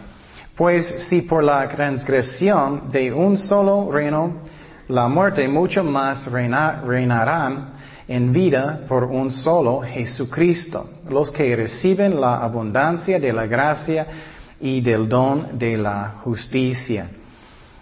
Pues 0.56 1.06
si 1.09 1.22
por 1.22 1.44
la 1.44 1.68
transgresión 1.68 2.90
de 2.90 3.12
un 3.12 3.38
solo 3.38 3.90
reino 3.92 4.42
la 4.90 5.09
muerte, 5.09 5.46
mucho 5.48 5.83
más 5.83 6.26
reinarán 6.26 7.72
en 8.09 8.33
vida 8.33 8.81
por 8.88 9.05
un 9.05 9.31
solo 9.31 9.81
Jesucristo, 9.83 10.88
los 11.09 11.31
que 11.31 11.55
reciben 11.55 12.20
la 12.20 12.38
abundancia 12.38 13.18
de 13.18 13.33
la 13.33 13.46
gracia 13.46 14.07
y 14.61 14.81
del 14.81 15.09
don 15.09 15.59
de 15.59 15.76
la 15.76 16.16
justicia. 16.24 17.09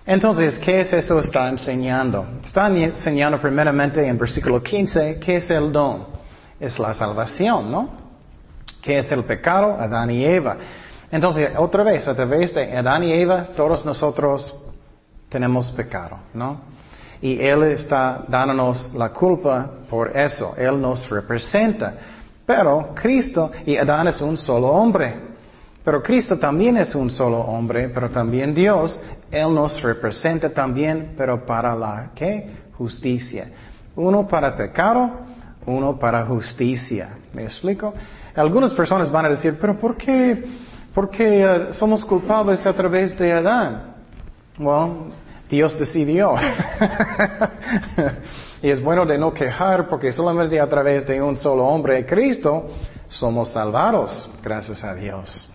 Entonces, 0.07 0.59
¿qué 0.59 0.83
es 0.83 0.93
eso 0.93 1.19
está 1.19 1.49
enseñando? 1.49 2.27
Está 2.45 2.69
enseñando 2.69 3.41
primeramente 3.41 4.07
en 4.07 4.17
versículo 4.17 4.63
15, 4.63 5.19
¿qué 5.19 5.37
es 5.37 5.51
el 5.51 5.73
don? 5.73 6.19
es 6.61 6.79
la 6.79 6.95
salvación, 6.95 7.71
¿no? 7.71 7.89
¿Qué 8.83 8.99
es 8.99 9.11
el 9.13 9.25
pecado? 9.25 9.77
Adán 9.79 10.11
y 10.11 10.25
Eva. 10.25 10.57
Entonces, 11.11 11.51
otra 11.57 11.85
vez, 11.85 12.07
a 12.07 12.15
través 12.15 12.55
de 12.55 12.77
Adán 12.77 13.05
y 13.05 13.13
Eva, 13.13 13.49
todos 13.57 13.85
nosotros 13.85 14.55
tenemos 15.29 15.71
pecado, 15.73 16.19
¿no? 16.35 16.78
Y 17.21 17.41
Él 17.41 17.65
está 17.65 18.25
dándonos 18.29 18.95
la 18.95 19.11
culpa 19.11 19.71
por 19.91 20.17
eso. 20.17 20.55
Él 20.57 20.81
nos 20.81 21.09
representa. 21.11 21.95
Pero 22.47 22.95
Cristo 22.95 23.51
y 23.67 23.77
Adán 23.77 24.09
es 24.09 24.21
un 24.21 24.37
solo 24.37 24.69
hombre. 24.69 25.29
Pero 25.85 26.03
Cristo 26.03 26.39
también 26.39 26.77
es 26.77 26.95
un 26.95 27.11
solo 27.11 27.39
hombre, 27.39 27.89
pero 27.89 28.11
también 28.11 28.55
Dios. 28.55 29.03
Él 29.31 29.55
nos 29.55 29.81
representa 29.83 30.51
también, 30.51 31.15
pero 31.17 31.45
para 31.45 31.75
la 31.75 32.11
¿qué? 32.15 32.69
justicia. 32.79 33.49
Uno 33.97 34.27
para 34.27 34.57
pecado, 34.57 35.11
uno 35.67 35.99
para 35.99 36.25
justicia. 36.25 37.11
¿Me 37.33 37.45
explico? 37.45 37.93
Algunas 38.35 38.73
personas 38.73 39.11
van 39.11 39.27
a 39.27 39.29
decir, 39.31 39.59
pero 39.61 39.79
¿por 39.79 39.97
qué, 39.97 40.45
por 40.95 41.11
qué 41.11 41.45
uh, 41.45 41.73
somos 41.73 42.05
culpables 42.05 42.65
a 42.65 42.73
través 42.73 43.19
de 43.19 43.33
Adán? 43.33 43.95
Well, 44.59 45.13
Dios 45.49 45.79
decidió. 45.79 46.35
y 48.63 48.71
es 48.71 48.83
bueno 48.83 49.07
de 49.07 49.19
no 49.19 49.33
quejar 49.33 49.89
porque 49.89 50.13
solamente 50.13 50.61
a 50.61 50.69
través 50.69 51.07
de 51.07 51.23
un 51.23 51.37
solo 51.37 51.67
hombre, 51.67 52.05
Cristo, 52.05 52.71
somos 53.09 53.53
salvados, 53.53 54.29
gracias 54.43 54.85
a 54.85 54.95
Dios. 54.95 55.49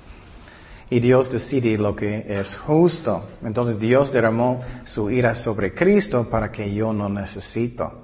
Y 0.89 0.99
Dios 0.99 1.32
decide 1.32 1.77
lo 1.77 1.95
que 1.95 2.25
es 2.27 2.56
justo. 2.58 3.29
Entonces 3.43 3.79
Dios 3.79 4.12
derramó 4.12 4.62
su 4.86 5.10
ira 5.10 5.36
sobre 5.36 5.73
Cristo 5.73 6.27
para 6.29 6.51
que 6.51 6.73
yo 6.73 6.93
no 6.93 7.10
necesito. 7.10 8.03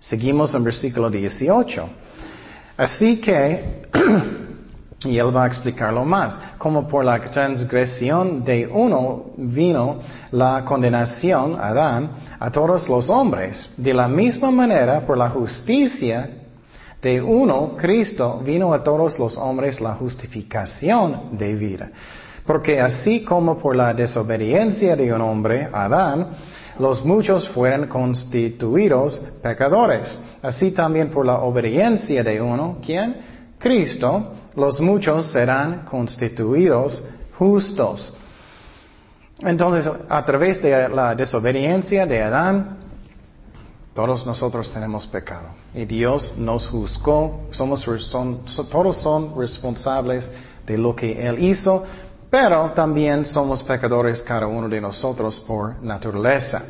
Seguimos 0.00 0.54
en 0.54 0.64
versículo 0.64 1.10
18. 1.10 1.88
Así 2.76 3.20
que 3.20 3.82
Y 5.04 5.18
él 5.18 5.36
va 5.36 5.44
a 5.44 5.46
explicarlo 5.46 6.04
más. 6.04 6.38
Como 6.58 6.88
por 6.88 7.04
la 7.04 7.20
transgresión 7.30 8.42
de 8.42 8.66
uno 8.66 9.26
vino 9.36 9.98
la 10.32 10.64
condenación, 10.64 11.58
Adán, 11.60 12.10
a 12.40 12.50
todos 12.50 12.88
los 12.88 13.10
hombres. 13.10 13.70
De 13.76 13.92
la 13.92 14.08
misma 14.08 14.50
manera, 14.50 15.00
por 15.00 15.18
la 15.18 15.28
justicia 15.30 16.30
de 17.02 17.20
uno, 17.20 17.76
Cristo, 17.76 18.40
vino 18.44 18.72
a 18.72 18.82
todos 18.82 19.18
los 19.18 19.36
hombres 19.36 19.80
la 19.80 19.94
justificación 19.94 21.36
de 21.36 21.54
vida. 21.54 21.90
Porque 22.46 22.80
así 22.80 23.22
como 23.22 23.58
por 23.58 23.76
la 23.76 23.92
desobediencia 23.92 24.96
de 24.96 25.12
un 25.12 25.20
hombre, 25.20 25.68
Adán, 25.72 26.28
los 26.78 27.04
muchos 27.04 27.48
fueron 27.50 27.86
constituidos 27.86 29.18
pecadores. 29.42 30.16
Así 30.42 30.70
también 30.70 31.10
por 31.10 31.26
la 31.26 31.38
obediencia 31.40 32.22
de 32.22 32.40
uno, 32.40 32.78
¿quién? 32.84 33.16
Cristo 33.58 34.32
los 34.56 34.80
muchos 34.80 35.30
serán 35.30 35.84
constituidos 35.84 37.02
justos. 37.38 38.12
Entonces, 39.40 39.90
a 40.08 40.24
través 40.24 40.62
de 40.62 40.88
la 40.88 41.14
desobediencia 41.14 42.06
de 42.06 42.22
Adán, 42.22 42.78
todos 43.94 44.26
nosotros 44.26 44.70
tenemos 44.72 45.06
pecado. 45.06 45.48
Y 45.74 45.84
Dios 45.84 46.34
nos 46.38 46.66
juzgó, 46.66 47.48
somos, 47.50 47.84
todos 48.70 48.96
son 48.96 49.38
responsables 49.38 50.28
de 50.66 50.78
lo 50.78 50.96
que 50.96 51.26
Él 51.26 51.42
hizo, 51.44 51.84
pero 52.30 52.70
también 52.70 53.26
somos 53.26 53.62
pecadores 53.62 54.22
cada 54.22 54.46
uno 54.46 54.68
de 54.68 54.80
nosotros 54.80 55.38
por 55.46 55.82
naturaleza. 55.82 56.62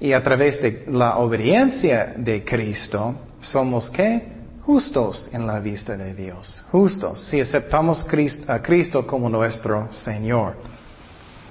Y 0.00 0.12
a 0.12 0.22
través 0.22 0.60
de 0.60 0.84
la 0.88 1.18
obediencia 1.18 2.14
de 2.16 2.44
Cristo, 2.44 3.14
somos 3.40 3.88
qué? 3.90 4.41
Justos 4.64 5.28
en 5.32 5.46
la 5.46 5.58
vista 5.58 5.96
de 5.96 6.14
Dios, 6.14 6.64
justos 6.70 7.20
si 7.26 7.40
aceptamos 7.40 8.06
a 8.46 8.62
Cristo 8.62 9.06
como 9.06 9.28
nuestro 9.28 9.92
Señor. 9.92 10.56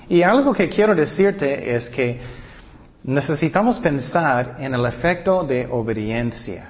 Y 0.08 0.24
algo 0.24 0.54
que 0.54 0.70
quiero 0.70 0.96
decirte 0.96 1.76
es 1.76 1.90
que 1.90 2.20
necesitamos 3.04 3.80
pensar 3.80 4.58
en 4.60 4.74
el 4.74 4.86
efecto 4.86 5.44
de 5.44 5.68
obediencia. 5.70 6.70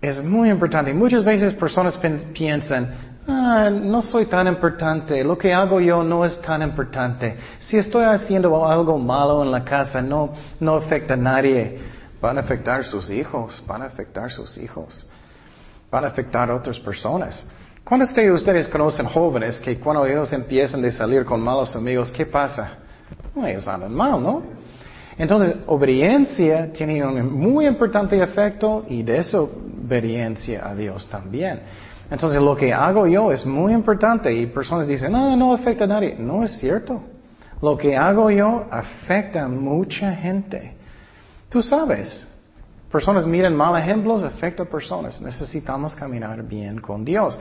Es 0.00 0.22
muy 0.22 0.50
importante. 0.50 0.92
Muchas 0.92 1.24
veces 1.24 1.54
personas 1.54 1.96
piensan, 2.32 2.94
ah, 3.26 3.70
no 3.70 4.02
soy 4.02 4.26
tan 4.26 4.46
importante, 4.46 5.24
lo 5.24 5.38
que 5.38 5.52
hago 5.52 5.80
yo 5.80 6.02
no 6.02 6.24
es 6.24 6.40
tan 6.42 6.60
importante. 6.62 7.36
Si 7.60 7.78
estoy 7.78 8.04
haciendo 8.04 8.66
algo 8.66 8.98
malo 8.98 9.42
en 9.42 9.50
la 9.50 9.64
casa, 9.64 10.02
no, 10.02 10.34
no 10.60 10.74
afecta 10.74 11.14
a 11.14 11.16
nadie. 11.16 11.93
Van 12.24 12.38
a 12.38 12.40
afectar 12.40 12.82
sus 12.84 13.10
hijos, 13.10 13.62
van 13.66 13.82
a 13.82 13.84
afectar 13.84 14.30
sus 14.30 14.56
hijos, 14.56 15.06
van 15.90 16.06
a 16.06 16.06
afectar 16.06 16.50
a 16.50 16.54
otras 16.54 16.80
personas. 16.80 17.44
¿Cuántos 17.84 18.14
de 18.14 18.32
ustedes 18.32 18.66
conocen 18.66 19.04
jóvenes 19.04 19.60
que 19.60 19.78
cuando 19.78 20.06
ellos 20.06 20.32
empiezan 20.32 20.82
a 20.86 20.90
salir 20.90 21.26
con 21.26 21.42
malos 21.42 21.76
amigos, 21.76 22.10
qué 22.10 22.24
pasa? 22.24 22.78
ellos 23.46 23.68
andan 23.68 23.92
mal, 23.92 24.22
¿no? 24.22 24.42
Entonces, 25.18 25.64
obediencia 25.66 26.72
tiene 26.72 27.04
un 27.04 27.30
muy 27.30 27.66
importante 27.66 28.18
efecto 28.18 28.86
y 28.88 29.02
desobediencia 29.02 30.66
a 30.66 30.74
Dios 30.74 31.06
también. 31.10 31.60
Entonces, 32.10 32.40
lo 32.40 32.56
que 32.56 32.72
hago 32.72 33.06
yo 33.06 33.32
es 33.32 33.44
muy 33.44 33.74
importante 33.74 34.32
y 34.32 34.46
personas 34.46 34.86
dicen, 34.86 35.12
no, 35.12 35.36
no 35.36 35.52
afecta 35.52 35.84
a 35.84 35.88
nadie. 35.88 36.16
No 36.18 36.42
es 36.42 36.52
cierto. 36.56 37.02
Lo 37.60 37.76
que 37.76 37.94
hago 37.94 38.30
yo 38.30 38.64
afecta 38.70 39.44
a 39.44 39.48
mucha 39.48 40.10
gente. 40.12 40.73
Tú 41.54 41.62
sabes, 41.62 42.20
personas 42.90 43.24
miran 43.24 43.54
mal 43.54 43.80
ejemplos, 43.80 44.24
afecta 44.24 44.64
a 44.64 44.66
personas. 44.66 45.20
Necesitamos 45.20 45.94
caminar 45.94 46.42
bien 46.42 46.80
con 46.80 47.04
Dios. 47.04 47.38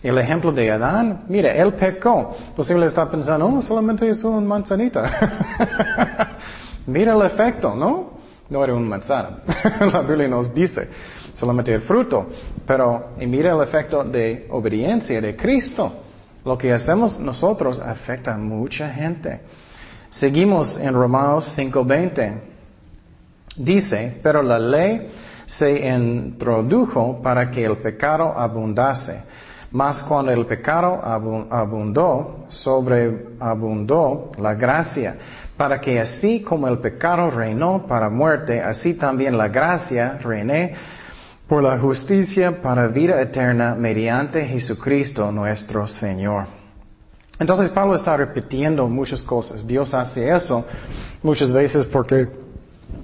El 0.00 0.18
ejemplo 0.18 0.52
de 0.52 0.70
Adán, 0.70 1.24
mira, 1.28 1.52
él 1.52 1.74
pecó. 1.74 2.36
Posible 2.54 2.86
está 2.86 3.10
pensando, 3.10 3.44
oh, 3.44 3.60
solamente 3.60 4.08
es 4.08 4.22
una 4.22 4.40
manzanita. 4.40 6.38
mira 6.86 7.12
el 7.12 7.22
efecto, 7.22 7.74
¿no? 7.74 8.20
No 8.48 8.62
era 8.62 8.72
un 8.72 8.88
manzana. 8.88 9.38
La 9.92 10.02
Biblia 10.02 10.28
nos 10.28 10.54
dice, 10.54 10.88
solamente 11.34 11.74
el 11.74 11.80
fruto. 11.80 12.28
Pero, 12.64 13.14
y 13.18 13.26
mira 13.26 13.52
el 13.52 13.62
efecto 13.62 14.04
de 14.04 14.46
obediencia 14.48 15.20
de 15.20 15.34
Cristo. 15.34 15.92
Lo 16.44 16.56
que 16.56 16.72
hacemos 16.72 17.18
nosotros 17.18 17.80
afecta 17.80 18.32
a 18.32 18.38
mucha 18.38 18.88
gente. 18.90 19.40
Seguimos 20.10 20.76
en 20.76 20.94
Romanos 20.94 21.52
5:20. 21.58 22.54
Dice, 23.56 24.20
pero 24.22 24.42
la 24.42 24.58
ley 24.58 25.10
se 25.46 25.88
introdujo 25.88 27.20
para 27.22 27.50
que 27.50 27.64
el 27.64 27.78
pecado 27.78 28.38
abundase. 28.38 29.22
Mas 29.70 30.02
cuando 30.02 30.32
el 30.32 30.46
pecado 30.46 31.00
abundó, 31.02 32.46
sobreabundó 32.48 34.30
la 34.38 34.54
gracia, 34.54 35.16
para 35.56 35.80
que 35.80 35.98
así 36.00 36.40
como 36.40 36.68
el 36.68 36.78
pecado 36.78 37.30
reinó 37.30 37.86
para 37.86 38.08
muerte, 38.08 38.60
así 38.60 38.94
también 38.94 39.36
la 39.36 39.48
gracia 39.48 40.18
reine 40.22 40.74
por 41.48 41.62
la 41.62 41.78
justicia 41.78 42.60
para 42.60 42.88
vida 42.88 43.20
eterna 43.20 43.74
mediante 43.74 44.44
Jesucristo 44.44 45.30
nuestro 45.32 45.86
Señor. 45.86 46.46
Entonces 47.38 47.70
Pablo 47.70 47.96
está 47.96 48.16
repitiendo 48.16 48.88
muchas 48.88 49.22
cosas. 49.22 49.66
Dios 49.66 49.92
hace 49.94 50.34
eso 50.34 50.64
muchas 51.22 51.52
veces 51.52 51.86
porque 51.86 52.45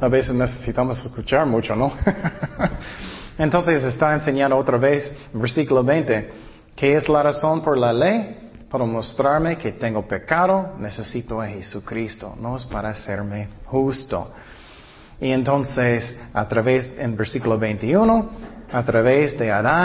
a 0.03 0.09
veces 0.09 0.35
necesitamos 0.35 0.99
escuchar 1.05 1.47
mucho, 1.47 1.77
¿no? 1.77 1.93
Entonces 3.39 3.85
está 3.85 4.13
enseñando 4.13 4.57
otra 4.57 4.77
vez, 4.77 5.15
versículo 5.33 5.85
20, 5.85 6.31
¿qué 6.75 6.95
es 6.95 7.09
la 7.09 7.23
razón 7.23 7.63
por 7.63 7.79
la 7.79 7.93
ley? 7.93 8.51
Para 8.69 8.85
mostrarme 8.85 9.57
que 9.57 9.73
tengo 9.73 10.07
pecado, 10.07 10.75
necesito 10.79 11.41
a 11.41 11.47
Jesucristo, 11.47 12.35
no 12.41 12.57
es 12.57 12.65
para 12.65 12.91
hacerme 12.91 13.49
justo. 13.67 14.33
Y 15.21 15.31
entonces, 15.31 16.19
a 16.35 16.49
través, 16.49 16.91
en 16.99 17.17
versículo 17.17 17.57
21, 17.57 18.31
a 18.73 18.83
través 18.83 19.39
de 19.39 19.53
Adán, 19.53 19.85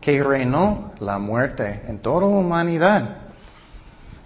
que 0.00 0.22
reinó 0.22 0.92
la 1.00 1.18
muerte 1.18 1.82
en 1.88 1.98
toda 1.98 2.26
humanidad. 2.26 3.16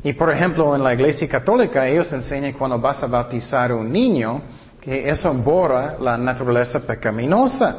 Y 0.02 0.12
por 0.12 0.30
ejemplo, 0.30 0.76
en 0.76 0.84
la 0.84 0.92
iglesia 0.92 1.26
católica, 1.26 1.88
ellos 1.88 2.12
enseñan 2.12 2.52
cuando 2.52 2.78
vas 2.78 3.02
a 3.02 3.06
bautizar 3.06 3.72
un 3.72 3.90
niño, 3.90 4.42
que 4.86 5.10
eso 5.10 5.34
borra 5.34 5.96
la 6.00 6.16
naturaleza 6.16 6.78
pecaminosa. 6.78 7.78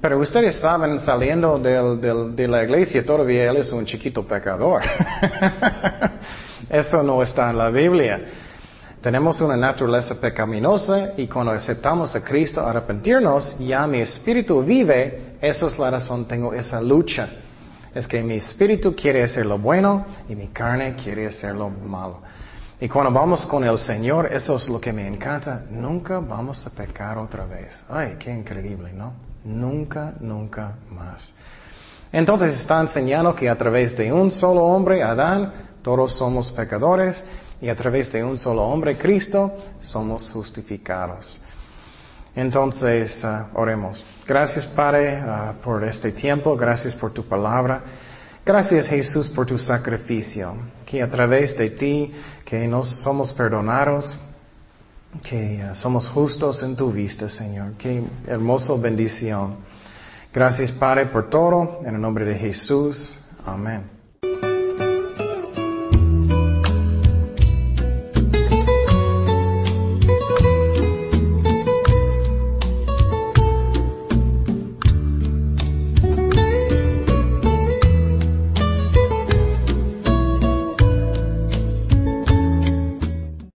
Pero 0.00 0.18
ustedes 0.18 0.56
saben, 0.58 0.98
saliendo 0.98 1.56
de 1.56 2.48
la 2.48 2.64
iglesia, 2.64 3.06
todavía 3.06 3.48
él 3.48 3.58
es 3.58 3.70
un 3.70 3.86
chiquito 3.86 4.26
pecador. 4.26 4.82
eso 6.68 7.00
no 7.04 7.22
está 7.22 7.50
en 7.50 7.58
la 7.58 7.70
Biblia. 7.70 8.20
Tenemos 9.00 9.40
una 9.40 9.56
naturaleza 9.56 10.20
pecaminosa 10.20 11.12
y 11.16 11.28
cuando 11.28 11.52
aceptamos 11.52 12.12
a 12.16 12.24
Cristo, 12.24 12.60
arrepentirnos, 12.60 13.56
ya 13.60 13.86
mi 13.86 14.00
espíritu 14.00 14.64
vive, 14.64 15.36
eso 15.40 15.68
es 15.68 15.78
la 15.78 15.92
razón, 15.92 16.26
tengo 16.26 16.52
esa 16.52 16.80
lucha. 16.80 17.28
Es 17.94 18.04
que 18.08 18.20
mi 18.24 18.34
espíritu 18.34 18.96
quiere 18.96 19.22
hacer 19.22 19.46
lo 19.46 19.58
bueno 19.58 20.04
y 20.28 20.34
mi 20.34 20.48
carne 20.48 20.96
quiere 20.96 21.28
hacer 21.28 21.54
lo 21.54 21.70
malo. 21.70 22.20
Y 22.78 22.88
cuando 22.88 23.10
vamos 23.10 23.46
con 23.46 23.64
el 23.64 23.78
Señor, 23.78 24.32
eso 24.32 24.56
es 24.56 24.68
lo 24.68 24.78
que 24.78 24.92
me 24.92 25.06
encanta. 25.08 25.62
Nunca 25.70 26.18
vamos 26.18 26.66
a 26.66 26.70
pecar 26.70 27.16
otra 27.16 27.46
vez. 27.46 27.74
Ay, 27.88 28.16
qué 28.18 28.30
increíble, 28.30 28.92
¿no? 28.92 29.14
Nunca, 29.44 30.12
nunca 30.20 30.74
más. 30.90 31.32
Entonces 32.12 32.60
está 32.60 32.80
enseñando 32.80 33.34
que 33.34 33.48
a 33.48 33.56
través 33.56 33.96
de 33.96 34.12
un 34.12 34.30
solo 34.30 34.62
hombre, 34.62 35.02
Adán, 35.02 35.52
todos 35.82 36.16
somos 36.18 36.50
pecadores 36.50 37.22
y 37.62 37.68
a 37.70 37.76
través 37.76 38.12
de 38.12 38.22
un 38.22 38.36
solo 38.36 38.62
hombre, 38.62 38.98
Cristo, 38.98 39.56
somos 39.80 40.30
justificados. 40.30 41.40
Entonces, 42.34 43.24
uh, 43.24 43.58
oremos. 43.58 44.04
Gracias, 44.26 44.66
Padre, 44.66 45.22
uh, 45.22 45.54
por 45.62 45.82
este 45.84 46.12
tiempo. 46.12 46.54
Gracias 46.54 46.94
por 46.94 47.12
tu 47.12 47.24
palabra. 47.24 47.82
Gracias, 48.46 48.86
Jesús, 48.86 49.26
por 49.26 49.44
tu 49.44 49.58
sacrificio. 49.58 50.54
Que 50.86 51.02
a 51.02 51.10
través 51.10 51.58
de 51.58 51.68
ti, 51.70 52.12
que 52.44 52.68
nos 52.68 53.02
somos 53.02 53.32
perdonados, 53.32 54.16
que 55.28 55.64
uh, 55.68 55.74
somos 55.74 56.08
justos 56.08 56.62
en 56.62 56.76
tu 56.76 56.92
vista, 56.92 57.28
Señor. 57.28 57.72
Qué 57.76 58.04
hermosa 58.24 58.74
bendición. 58.74 59.56
Gracias, 60.32 60.70
Padre, 60.70 61.06
por 61.06 61.28
todo. 61.28 61.80
En 61.84 61.96
el 61.96 62.00
nombre 62.00 62.24
de 62.24 62.36
Jesús. 62.36 63.18
Amén. 63.44 63.95